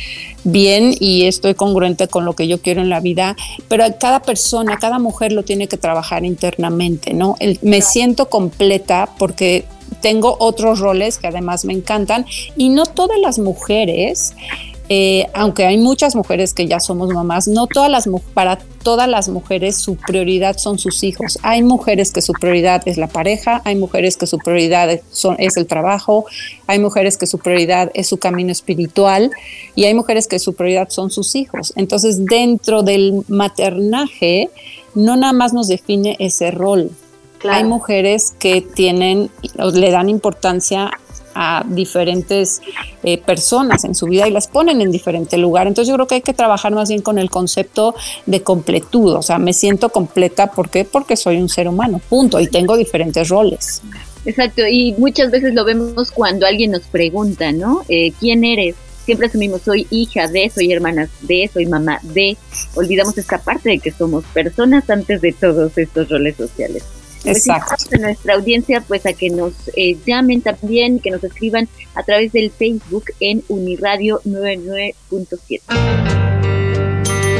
bien 0.43 0.93
y 0.99 1.25
estoy 1.25 1.53
congruente 1.53 2.07
con 2.07 2.25
lo 2.25 2.33
que 2.33 2.47
yo 2.47 2.61
quiero 2.61 2.81
en 2.81 2.89
la 2.89 2.99
vida, 2.99 3.35
pero 3.67 3.85
cada 3.99 4.21
persona, 4.21 4.77
cada 4.77 4.99
mujer 4.99 5.31
lo 5.31 5.43
tiene 5.43 5.67
que 5.67 5.77
trabajar 5.77 6.25
internamente, 6.25 7.13
¿no? 7.13 7.35
me 7.61 7.81
siento 7.81 8.29
completa 8.29 9.09
porque 9.17 9.65
tengo 10.01 10.35
otros 10.39 10.79
roles 10.79 11.17
que 11.17 11.27
además 11.27 11.65
me 11.65 11.73
encantan 11.73 12.25
y 12.55 12.69
no 12.69 12.85
todas 12.85 13.19
las 13.19 13.39
mujeres 13.39 14.33
eh, 14.93 15.27
aunque 15.33 15.65
hay 15.65 15.77
muchas 15.77 16.17
mujeres 16.17 16.53
que 16.53 16.67
ya 16.67 16.81
somos 16.81 17.13
mamás, 17.13 17.47
no 17.47 17.65
todas 17.65 17.89
las 17.89 18.09
para 18.33 18.57
todas 18.83 19.07
las 19.07 19.29
mujeres 19.29 19.77
su 19.77 19.95
prioridad 19.95 20.57
son 20.57 20.79
sus 20.79 21.05
hijos. 21.05 21.39
Hay 21.43 21.63
mujeres 21.63 22.11
que 22.11 22.21
su 22.21 22.33
prioridad 22.33 22.85
es 22.85 22.97
la 22.97 23.07
pareja, 23.07 23.61
hay 23.63 23.77
mujeres 23.77 24.17
que 24.17 24.27
su 24.27 24.37
prioridad 24.37 24.89
es 24.89 25.55
el 25.55 25.65
trabajo, 25.65 26.25
hay 26.67 26.79
mujeres 26.79 27.17
que 27.17 27.25
su 27.25 27.39
prioridad 27.39 27.89
es 27.93 28.07
su 28.07 28.17
camino 28.17 28.51
espiritual 28.51 29.31
y 29.75 29.85
hay 29.85 29.93
mujeres 29.93 30.27
que 30.27 30.39
su 30.39 30.55
prioridad 30.55 30.89
son 30.89 31.09
sus 31.09 31.35
hijos. 31.35 31.71
Entonces, 31.77 32.25
dentro 32.25 32.83
del 32.83 33.23
maternaje, 33.29 34.49
no 34.93 35.15
nada 35.15 35.31
más 35.31 35.53
nos 35.53 35.69
define 35.69 36.17
ese 36.19 36.51
rol. 36.51 36.91
Hay 37.49 37.63
mujeres 37.63 38.33
que 38.37 38.61
tienen, 38.61 39.31
le 39.73 39.91
dan 39.91 40.09
importancia 40.09 40.91
a 41.35 41.63
diferentes 41.67 42.61
eh, 43.03 43.17
personas 43.17 43.83
en 43.83 43.95
su 43.95 44.05
vida 44.07 44.27
y 44.27 44.31
las 44.31 44.47
ponen 44.47 44.81
en 44.81 44.91
diferente 44.91 45.37
lugar. 45.37 45.67
Entonces 45.67 45.89
yo 45.89 45.95
creo 45.95 46.07
que 46.07 46.15
hay 46.15 46.21
que 46.21 46.33
trabajar 46.33 46.73
más 46.73 46.89
bien 46.89 47.01
con 47.01 47.17
el 47.19 47.29
concepto 47.29 47.95
de 48.25 48.41
completud, 48.41 49.15
o 49.15 49.21
sea, 49.21 49.37
me 49.37 49.53
siento 49.53 49.89
completa, 49.89 50.51
¿por? 50.51 50.69
Porque 50.91 51.17
soy 51.17 51.37
un 51.37 51.49
ser 51.49 51.67
humano, 51.67 51.99
punto, 52.09 52.39
y 52.39 52.47
tengo 52.47 52.77
diferentes 52.77 53.29
roles. 53.29 53.81
Exacto, 54.25 54.67
y 54.67 54.93
muchas 54.97 55.31
veces 55.31 55.53
lo 55.53 55.65
vemos 55.65 56.11
cuando 56.11 56.45
alguien 56.45 56.71
nos 56.71 56.83
pregunta, 56.83 57.51
¿no? 57.51 57.81
Eh, 57.89 58.13
¿Quién 58.19 58.43
eres? 58.43 58.75
Siempre 59.05 59.27
asumimos, 59.27 59.63
soy 59.63 59.87
hija 59.89 60.27
de, 60.27 60.49
soy 60.49 60.71
hermana 60.71 61.09
de, 61.21 61.49
soy 61.51 61.65
mamá 61.65 61.99
de. 62.03 62.37
Olvidamos 62.75 63.17
esta 63.17 63.39
parte 63.39 63.69
de 63.69 63.79
que 63.79 63.91
somos 63.91 64.23
personas 64.25 64.87
antes 64.89 65.21
de 65.21 65.33
todos 65.33 65.75
estos 65.77 66.07
roles 66.09 66.35
sociales. 66.35 66.83
Pues 67.23 67.47
Exacto. 67.47 67.75
a 67.95 67.97
nuestra 67.99 68.33
audiencia, 68.35 68.81
pues 68.87 69.05
a 69.05 69.13
que 69.13 69.29
nos 69.29 69.53
eh, 69.75 69.97
llamen 70.05 70.41
también, 70.41 70.99
que 70.99 71.11
nos 71.11 71.23
escriban 71.23 71.67
a 71.95 72.03
través 72.03 72.31
del 72.31 72.51
Facebook 72.51 73.05
en 73.19 73.43
Uniradio 73.47 74.21
99.7. 74.25 75.61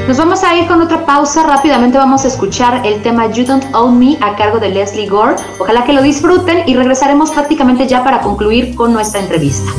Nos 0.08 0.18
vamos 0.18 0.44
a 0.44 0.58
ir 0.58 0.68
con 0.68 0.82
otra 0.82 1.06
pausa. 1.06 1.48
Rápidamente 1.48 1.98
vamos 1.98 2.26
a 2.26 2.28
escuchar 2.28 2.86
el 2.86 3.02
tema 3.02 3.32
You 3.32 3.46
Don't 3.46 3.64
Own 3.74 3.98
Me 3.98 4.18
a 4.20 4.36
cargo 4.36 4.60
de 4.60 4.70
Leslie 4.70 5.08
Gore. 5.08 5.36
Ojalá 5.60 5.86
que 5.86 5.94
lo 5.94 6.02
disfruten 6.02 6.68
y 6.68 6.76
regresaremos 6.76 7.32
prácticamente 7.32 7.88
ya 7.88 8.04
para 8.04 8.20
concluir 8.22 8.76
con 8.76 8.92
nuestra 8.94 9.22
entrevista. 9.22 9.72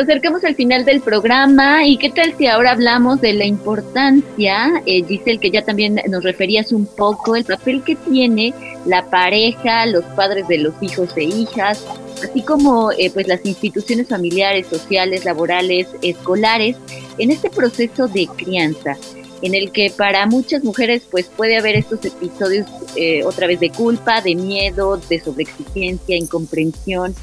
Acercamos 0.00 0.44
al 0.44 0.54
final 0.54 0.84
del 0.84 1.00
programa 1.00 1.86
y 1.86 1.96
qué 1.96 2.10
tal 2.10 2.34
si 2.36 2.46
ahora 2.46 2.72
hablamos 2.72 3.20
de 3.20 3.32
la 3.32 3.44
importancia, 3.44 4.82
eh, 4.86 5.04
Giselle, 5.04 5.38
que 5.38 5.50
ya 5.50 5.64
también 5.64 6.00
nos 6.08 6.24
referías 6.24 6.72
un 6.72 6.86
poco, 6.86 7.36
el 7.36 7.44
papel 7.44 7.82
que 7.82 7.96
tiene 7.96 8.54
la 8.86 9.08
pareja, 9.10 9.86
los 9.86 10.04
padres 10.16 10.46
de 10.48 10.58
los 10.58 10.74
hijos 10.80 11.10
e 11.16 11.24
hijas, 11.24 11.84
así 12.22 12.42
como 12.42 12.92
eh, 12.92 13.10
pues 13.12 13.28
las 13.28 13.44
instituciones 13.44 14.08
familiares, 14.08 14.66
sociales, 14.66 15.24
laborales, 15.24 15.88
escolares, 16.02 16.76
en 17.18 17.30
este 17.30 17.50
proceso 17.50 18.08
de 18.08 18.26
crianza 18.36 18.96
en 19.42 19.54
el 19.54 19.70
que 19.70 19.90
para 19.90 20.26
muchas 20.26 20.64
mujeres 20.64 21.02
pues 21.10 21.26
puede 21.26 21.56
haber 21.56 21.76
estos 21.76 22.04
episodios 22.04 22.66
eh, 22.96 23.22
otra 23.24 23.46
vez 23.46 23.60
de 23.60 23.70
culpa, 23.70 24.20
de 24.20 24.34
miedo, 24.34 25.00
de 25.08 25.20
sobreexigencia, 25.20 26.16
incomprensión. 26.16 27.14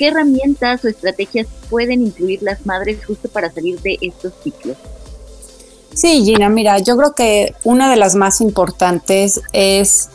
¿Qué 0.00 0.06
herramientas 0.06 0.82
o 0.82 0.88
estrategias 0.88 1.46
pueden 1.68 2.00
incluir 2.06 2.42
las 2.42 2.64
madres 2.64 3.04
justo 3.04 3.28
para 3.28 3.52
salir 3.52 3.78
de 3.82 3.98
estos 4.00 4.32
ciclos? 4.42 4.78
Sí, 5.92 6.24
Gina, 6.24 6.48
mira, 6.48 6.78
yo 6.78 6.96
creo 6.96 7.14
que 7.14 7.54
una 7.64 7.90
de 7.90 7.96
las 7.96 8.14
más 8.14 8.40
importantes 8.40 9.42
es 9.52 10.08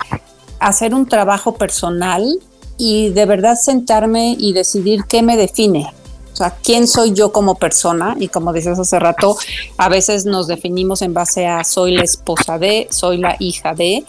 hacer 0.57 0.95
un 0.95 1.07
trabajo 1.07 1.53
personal 1.53 2.39
y 2.79 3.09
de 3.09 3.27
verdad 3.27 3.55
sentarme 3.61 4.35
y 4.39 4.53
decidir 4.53 5.03
qué 5.07 5.21
me 5.21 5.37
define. 5.37 5.93
O 6.33 6.35
sea, 6.35 6.57
¿quién 6.63 6.87
soy 6.87 7.13
yo 7.13 7.31
como 7.31 7.53
persona? 7.53 8.15
Y 8.19 8.29
como 8.29 8.53
decías 8.53 8.79
hace 8.79 8.97
rato, 8.97 9.37
a 9.77 9.87
veces 9.87 10.25
nos 10.25 10.47
definimos 10.47 11.03
en 11.03 11.13
base 11.13 11.45
a 11.45 11.63
soy 11.63 11.95
la 11.95 12.01
esposa 12.01 12.57
de, 12.57 12.87
soy 12.89 13.19
la 13.19 13.35
hija 13.37 13.75
de. 13.75 14.03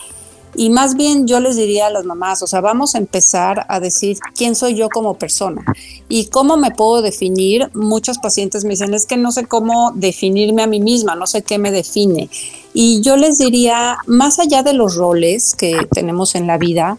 Y 0.56 0.70
más 0.70 0.96
bien 0.96 1.26
yo 1.26 1.38
les 1.40 1.56
diría 1.56 1.86
a 1.86 1.90
las 1.90 2.04
mamás, 2.04 2.42
o 2.42 2.46
sea, 2.46 2.60
vamos 2.60 2.94
a 2.94 2.98
empezar 2.98 3.66
a 3.68 3.78
decir 3.78 4.18
quién 4.34 4.54
soy 4.54 4.74
yo 4.74 4.88
como 4.88 5.18
persona 5.18 5.64
y 6.08 6.26
cómo 6.26 6.56
me 6.56 6.70
puedo 6.70 7.02
definir. 7.02 7.70
Muchos 7.74 8.18
pacientes 8.18 8.64
me 8.64 8.70
dicen, 8.70 8.94
es 8.94 9.06
que 9.06 9.16
no 9.16 9.32
sé 9.32 9.46
cómo 9.46 9.92
definirme 9.94 10.62
a 10.62 10.66
mí 10.66 10.80
misma, 10.80 11.14
no 11.14 11.26
sé 11.26 11.42
qué 11.42 11.58
me 11.58 11.70
define. 11.70 12.30
Y 12.72 13.02
yo 13.02 13.16
les 13.16 13.38
diría, 13.38 13.98
más 14.06 14.38
allá 14.38 14.62
de 14.62 14.72
los 14.72 14.96
roles 14.96 15.54
que 15.54 15.86
tenemos 15.92 16.34
en 16.34 16.46
la 16.46 16.58
vida, 16.58 16.98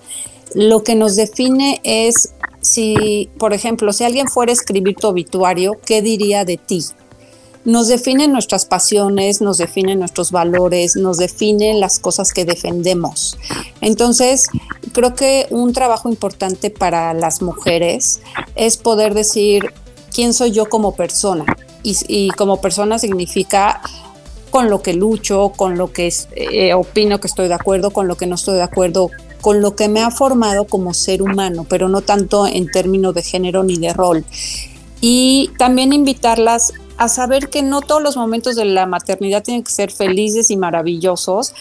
lo 0.53 0.83
que 0.83 0.95
nos 0.95 1.15
define 1.15 1.81
es 1.83 2.31
si, 2.61 3.29
por 3.37 3.53
ejemplo, 3.53 3.93
si 3.93 4.03
alguien 4.03 4.27
fuera 4.27 4.51
a 4.51 4.53
escribir 4.53 4.95
tu 4.95 5.07
obituario, 5.07 5.77
¿qué 5.85 6.01
diría 6.01 6.45
de 6.45 6.57
ti? 6.57 6.83
Nos 7.67 7.89
definen 7.89 8.31
nuestras 8.31 8.63
pasiones, 8.63 9.41
nos 9.41 9.57
definen 9.57 9.99
nuestros 9.99 10.31
valores, 10.31 10.95
nos 10.95 11.17
definen 11.17 11.81
las 11.81 11.99
cosas 11.99 12.31
que 12.31 12.45
defendemos. 12.45 13.37
Entonces, 13.81 14.47
creo 14.93 15.15
que 15.15 15.47
un 15.49 15.73
trabajo 15.73 16.07
importante 16.07 16.69
para 16.69 17.13
las 17.13 17.41
mujeres 17.41 18.21
es 18.55 18.77
poder 18.77 19.13
decir 19.13 19.73
quién 20.13 20.33
soy 20.33 20.51
yo 20.51 20.69
como 20.69 20.95
persona. 20.95 21.43
Y, 21.83 22.29
como 22.37 22.61
persona 22.61 22.99
significa 22.99 23.81
con 24.49 24.69
lo 24.69 24.81
que 24.81 24.93
lucho, 24.93 25.51
con 25.53 25.77
lo 25.77 25.91
que 25.91 26.13
eh, 26.37 26.73
opino 26.73 27.19
que 27.19 27.27
estoy 27.27 27.49
de 27.49 27.55
acuerdo, 27.55 27.91
con 27.91 28.07
lo 28.07 28.15
que 28.15 28.27
no 28.27 28.35
estoy 28.35 28.55
de 28.55 28.63
acuerdo, 28.63 29.11
con 29.41 29.59
lo 29.59 29.75
que 29.75 29.89
me 29.89 29.99
ha 29.99 30.09
formado 30.11 30.67
como 30.67 30.93
ser 30.93 31.21
humano, 31.21 31.65
pero 31.67 31.89
no 31.89 31.99
tanto 31.99 32.47
en 32.47 32.71
términos 32.71 33.13
de 33.13 33.23
género 33.23 33.65
ni 33.65 33.75
de 33.77 33.91
rol. 33.91 34.23
Y 35.01 35.51
también 35.57 35.91
invitarlas 35.91 36.71
a 36.97 37.07
saber 37.07 37.49
que 37.49 37.61
no 37.61 37.81
todos 37.81 38.01
los 38.01 38.17
momentos 38.17 38.55
de 38.55 38.65
la 38.65 38.85
maternidad 38.85 39.43
tienen 39.43 39.63
que 39.63 39.71
ser 39.71 39.91
felices 39.91 40.49
y 40.51 40.57
maravillosos. 40.57 41.53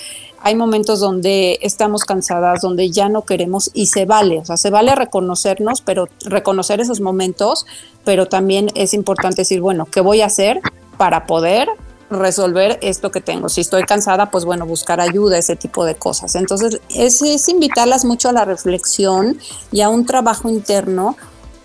hay 0.43 0.55
momentos 0.55 1.01
donde 1.01 1.59
estamos 1.63 2.05
cansadas, 2.05 2.61
donde 2.61 2.91
ya 2.91 3.09
no 3.09 3.23
queremos 3.23 3.71
y 3.75 3.87
se 3.87 4.05
vale, 4.05 4.39
o 4.39 4.45
sea, 4.45 4.57
se 4.57 4.71
vale 4.71 4.95
reconocernos, 4.95 5.81
pero 5.81 6.09
reconocer 6.25 6.81
esos 6.81 7.01
momentos, 7.01 7.67
pero 8.05 8.27
también 8.27 8.69
es 8.75 8.95
importante 8.95 9.43
decir, 9.43 9.61
bueno, 9.61 9.87
¿qué 9.87 10.01
voy 10.01 10.21
a 10.21 10.27
hacer 10.27 10.61
para 10.99 11.27
poder 11.27 11.69
resolver 12.11 12.79
esto 12.83 13.11
que 13.11 13.21
tengo. 13.21 13.49
Si 13.49 13.61
estoy 13.61 13.83
cansada, 13.83 14.31
pues 14.31 14.45
bueno, 14.45 14.67
buscar 14.67 15.01
ayuda, 15.01 15.39
ese 15.39 15.57
tipo 15.57 15.85
de 15.85 15.97
cosas. 15.97 16.35
Entonces, 16.37 16.81
es, 16.89 17.21
es, 17.23 17.49
invitarlas 17.49 18.05
mucho 18.05 18.29
a 18.29 18.33
la 18.33 18.45
reflexión 18.45 19.39
y 19.73 19.81
a 19.81 19.89
un 19.89 20.07
trabajo 20.07 20.49
interno 20.49 21.17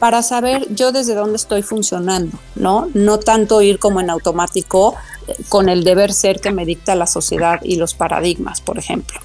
para 0.02 0.24
saber 0.24 0.66
yo 0.74 0.92
desde 0.92 1.14
dónde 1.14 1.36
estoy 1.36 1.62
funcionando, 1.62 2.36
¿no? 2.56 2.88
No 2.96 3.20
tanto 3.20 3.62
ir 3.62 3.78
como 3.78 4.02
en 4.02 4.10
automático 4.10 4.96
eh, 5.28 5.36
con 5.48 5.70
el 5.70 5.84
deber 5.84 6.12
ser 6.12 6.42
que 6.42 6.50
me 6.50 6.66
dicta 6.66 6.96
la 6.96 7.06
sociedad 7.06 7.60
y 7.62 7.76
los 7.76 7.94
paradigmas, 7.94 8.62
por 8.62 8.80
ejemplo. 8.80 9.20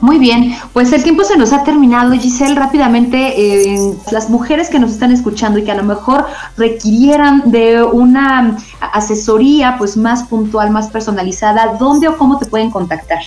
Muy 0.00 0.18
bien, 0.18 0.56
pues 0.72 0.90
el 0.94 1.02
tiempo 1.02 1.22
se 1.22 1.36
nos 1.36 1.52
ha 1.52 1.64
terminado, 1.64 2.12
Giselle. 2.12 2.54
Rápidamente, 2.54 3.18
eh, 3.36 3.94
las 4.10 4.30
mujeres 4.30 4.70
que 4.70 4.78
nos 4.78 4.92
están 4.92 5.12
escuchando 5.12 5.58
y 5.58 5.64
que 5.64 5.72
a 5.72 5.76
lo 5.76 5.84
mejor 5.84 6.24
requirieran 6.56 7.50
de 7.50 7.82
una 7.82 8.56
asesoría 8.80 9.76
pues 9.76 9.98
más 9.98 10.22
puntual, 10.24 10.70
más 10.70 10.88
personalizada, 10.88 11.76
¿dónde 11.78 12.08
o 12.08 12.16
cómo 12.16 12.38
te 12.38 12.46
pueden 12.46 12.70
contactar? 12.70 13.20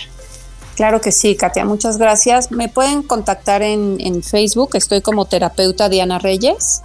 Claro 0.76 1.00
que 1.00 1.10
sí, 1.10 1.36
Katia, 1.36 1.64
muchas 1.64 1.96
gracias. 1.96 2.50
Me 2.50 2.68
pueden 2.68 3.02
contactar 3.02 3.62
en, 3.62 4.22
Facebook, 4.22 4.76
estoy 4.76 5.00
como 5.00 5.24
terapeuta 5.24 5.88
Diana 5.88 6.18
Reyes 6.18 6.82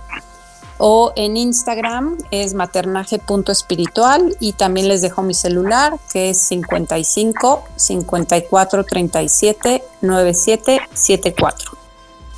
o 0.78 1.12
en 1.16 1.38
Instagram 1.38 2.18
es 2.32 2.54
maternaje.espiritual 2.54 4.36
y 4.40 4.54
también 4.54 4.88
les 4.88 5.02
dejo 5.02 5.22
mi 5.22 5.34
celular 5.34 6.00
que 6.12 6.32
es 6.32 6.40
55 6.40 7.66
54 7.76 8.84
37 8.86 9.84
97 10.02 10.82
74. 10.94 11.81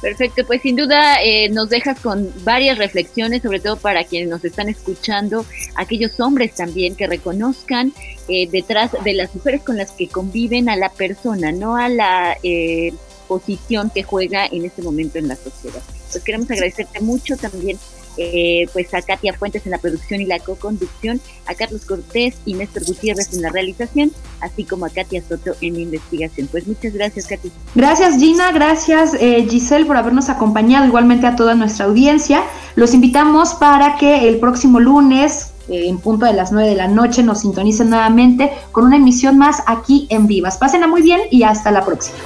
Perfecto, 0.03 0.45
pues 0.45 0.61
sin 0.61 0.75
duda 0.75 1.23
eh, 1.23 1.47
nos 1.47 1.69
dejas 1.69 1.97
con 1.97 2.29
varias 2.43 2.77
reflexiones, 2.77 3.41
sobre 3.41 3.61
todo 3.61 3.77
para 3.77 4.03
quienes 4.03 4.27
nos 4.27 4.43
están 4.43 4.67
escuchando, 4.67 5.45
aquellos 5.75 6.19
hombres 6.19 6.55
también 6.55 6.97
que 6.97 7.07
reconozcan 7.07 7.93
eh, 8.27 8.49
detrás 8.51 8.91
de 9.01 9.13
las 9.13 9.33
mujeres 9.33 9.61
con 9.61 9.77
las 9.77 9.91
que 9.91 10.09
conviven 10.09 10.67
a 10.67 10.75
la 10.75 10.89
persona, 10.89 11.53
no 11.53 11.77
a 11.77 11.87
la 11.87 12.35
eh, 12.43 12.93
posición 13.29 13.91
que 13.91 14.03
juega 14.03 14.45
en 14.45 14.65
este 14.65 14.81
momento 14.81 15.19
en 15.19 15.29
la 15.29 15.37
sociedad. 15.37 15.81
Pues 16.11 16.21
queremos 16.21 16.51
agradecerte 16.51 16.99
mucho 16.99 17.37
también 17.37 17.79
eh, 18.17 18.67
pues 18.73 18.93
a 18.93 19.01
Katia 19.01 19.33
Fuentes 19.33 19.65
en 19.65 19.71
la 19.71 19.77
producción 19.77 20.21
y 20.21 20.25
la 20.25 20.39
co-conducción, 20.39 21.19
a 21.45 21.55
Carlos 21.55 21.85
Cortés 21.85 22.35
y 22.45 22.53
Néstor 22.53 22.85
Gutiérrez 22.85 23.33
en 23.33 23.41
la 23.41 23.49
realización, 23.49 24.11
así 24.41 24.63
como 24.63 24.85
a 24.85 24.89
Katia 24.89 25.21
Soto 25.27 25.51
en 25.61 25.73
la 25.75 25.79
investigación. 25.81 26.47
Pues 26.51 26.67
muchas 26.67 26.93
gracias, 26.93 27.27
Katia. 27.27 27.51
Gracias, 27.75 28.17
Gina. 28.17 28.51
Gracias, 28.51 29.13
eh, 29.19 29.45
Giselle, 29.49 29.85
por 29.85 29.97
habernos 29.97 30.29
acompañado, 30.29 30.85
igualmente 30.85 31.27
a 31.27 31.35
toda 31.35 31.55
nuestra 31.55 31.85
audiencia. 31.85 32.43
Los 32.75 32.93
invitamos 32.93 33.53
para 33.55 33.97
que 33.97 34.27
el 34.27 34.39
próximo 34.39 34.79
lunes 34.79 35.53
eh, 35.69 35.87
en 35.87 35.97
punto 35.99 36.25
de 36.25 36.33
las 36.33 36.51
9 36.51 36.69
de 36.69 36.75
la 36.75 36.87
noche 36.87 37.23
nos 37.23 37.39
sintonicen 37.41 37.89
nuevamente 37.89 38.51
con 38.71 38.85
una 38.85 38.97
emisión 38.97 39.37
más 39.37 39.63
aquí 39.65 40.07
en 40.09 40.27
Vivas. 40.27 40.57
Pásenla 40.57 40.87
muy 40.87 41.01
bien 41.01 41.21
y 41.31 41.43
hasta 41.43 41.71
la 41.71 41.85
próxima. 41.85 42.17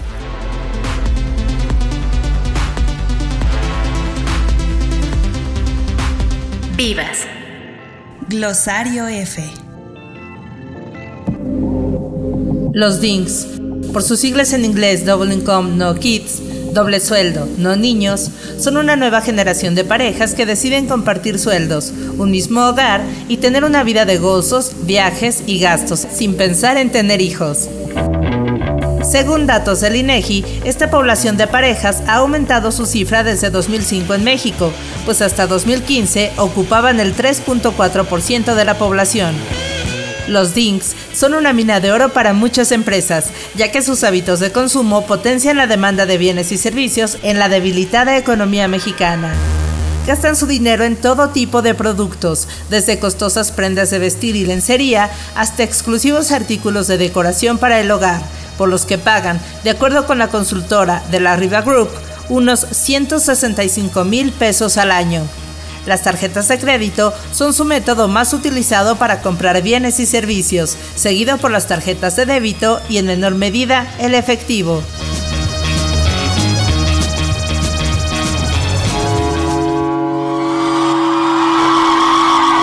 Vivas. 6.77 7.25
Glosario 8.29 9.07
F. 9.07 9.43
Los 12.71 13.01
DINGs, 13.01 13.47
por 13.91 14.03
sus 14.03 14.19
siglas 14.19 14.53
en 14.53 14.63
inglés 14.63 15.03
Double 15.03 15.33
Income 15.33 15.75
No 15.75 15.95
Kids, 15.95 16.39
doble 16.75 16.99
sueldo, 16.99 17.47
no 17.57 17.75
niños, 17.75 18.29
son 18.59 18.77
una 18.77 18.95
nueva 18.95 19.21
generación 19.21 19.73
de 19.73 19.85
parejas 19.85 20.35
que 20.35 20.45
deciden 20.45 20.85
compartir 20.85 21.39
sueldos, 21.39 21.91
un 22.19 22.29
mismo 22.29 22.67
hogar 22.67 23.01
y 23.27 23.37
tener 23.37 23.63
una 23.63 23.83
vida 23.83 24.05
de 24.05 24.19
gozos, 24.19 24.73
viajes 24.83 25.45
y 25.47 25.57
gastos, 25.57 26.05
sin 26.13 26.35
pensar 26.35 26.77
en 26.77 26.91
tener 26.91 27.21
hijos. 27.21 27.69
Según 29.09 29.47
datos 29.47 29.79
del 29.79 29.95
INEGI, 29.95 30.43
esta 30.65 30.89
población 30.89 31.37
de 31.37 31.47
parejas 31.47 32.03
ha 32.07 32.15
aumentado 32.15 32.73
su 32.73 32.85
cifra 32.85 33.23
desde 33.23 33.49
2005 33.49 34.13
en 34.13 34.25
México, 34.25 34.73
pues 35.05 35.21
hasta 35.21 35.47
2015 35.47 36.33
ocupaban 36.35 36.99
el 36.99 37.15
3.4% 37.15 38.53
de 38.53 38.65
la 38.65 38.77
población. 38.77 39.33
Los 40.27 40.53
DINKs 40.53 40.93
son 41.13 41.35
una 41.35 41.53
mina 41.53 41.79
de 41.79 41.93
oro 41.93 42.09
para 42.09 42.33
muchas 42.33 42.73
empresas, 42.73 43.27
ya 43.55 43.71
que 43.71 43.81
sus 43.81 44.03
hábitos 44.03 44.41
de 44.41 44.51
consumo 44.51 45.05
potencian 45.05 45.55
la 45.55 45.67
demanda 45.67 46.05
de 46.05 46.17
bienes 46.17 46.51
y 46.51 46.57
servicios 46.57 47.17
en 47.23 47.39
la 47.39 47.47
debilitada 47.47 48.17
economía 48.17 48.67
mexicana. 48.67 49.33
Gastan 50.05 50.35
su 50.35 50.47
dinero 50.47 50.83
en 50.83 50.97
todo 50.97 51.29
tipo 51.29 51.61
de 51.61 51.73
productos, 51.73 52.49
desde 52.69 52.99
costosas 52.99 53.53
prendas 53.53 53.89
de 53.89 53.99
vestir 53.99 54.35
y 54.35 54.45
lencería 54.45 55.09
hasta 55.35 55.63
exclusivos 55.63 56.33
artículos 56.33 56.87
de 56.87 56.97
decoración 56.97 57.57
para 57.57 57.79
el 57.79 57.89
hogar, 57.89 58.21
por 58.57 58.69
los 58.69 58.85
que 58.85 58.97
pagan, 58.97 59.39
de 59.63 59.69
acuerdo 59.69 60.05
con 60.05 60.17
la 60.17 60.27
consultora 60.29 61.03
de 61.11 61.19
la 61.19 61.35
Riva 61.35 61.61
Group, 61.61 61.89
unos 62.29 62.65
165 62.71 64.03
mil 64.03 64.31
pesos 64.31 64.77
al 64.77 64.91
año. 64.91 65.23
Las 65.85 66.01
tarjetas 66.01 66.49
de 66.49 66.59
crédito 66.59 67.13
son 67.31 67.53
su 67.53 67.63
método 67.63 68.09
más 68.09 68.33
utilizado 68.33 68.97
para 68.97 69.21
comprar 69.21 69.61
bienes 69.61 70.01
y 70.01 70.05
servicios, 70.05 70.75
seguido 70.95 71.37
por 71.37 71.49
las 71.49 71.67
tarjetas 71.67 72.17
de 72.17 72.25
débito 72.25 72.81
y 72.89 72.97
en 72.97 73.05
menor 73.05 73.35
medida 73.35 73.87
el 73.97 74.13
efectivo. 74.13 74.83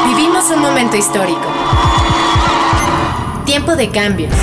Vivimos 0.06 0.44
un 0.50 0.60
momento 0.60 0.98
histórico. 0.98 1.50
Tiempo 3.46 3.74
de 3.74 3.88
cambios 3.88 4.34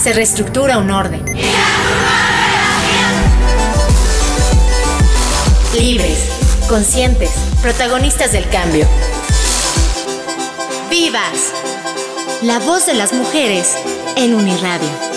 se 0.00 0.12
reestructura 0.14 0.78
un 0.78 0.90
orden. 0.90 1.22
Libres, 5.78 6.18
conscientes, 6.68 7.30
protagonistas 7.60 8.32
del 8.32 8.48
cambio. 8.48 8.86
¡Vivas! 10.88 11.52
La 12.42 12.58
voz 12.60 12.86
de 12.86 12.94
las 12.94 13.12
mujeres 13.12 13.76
en 14.16 14.34
Uniradio. 14.34 15.09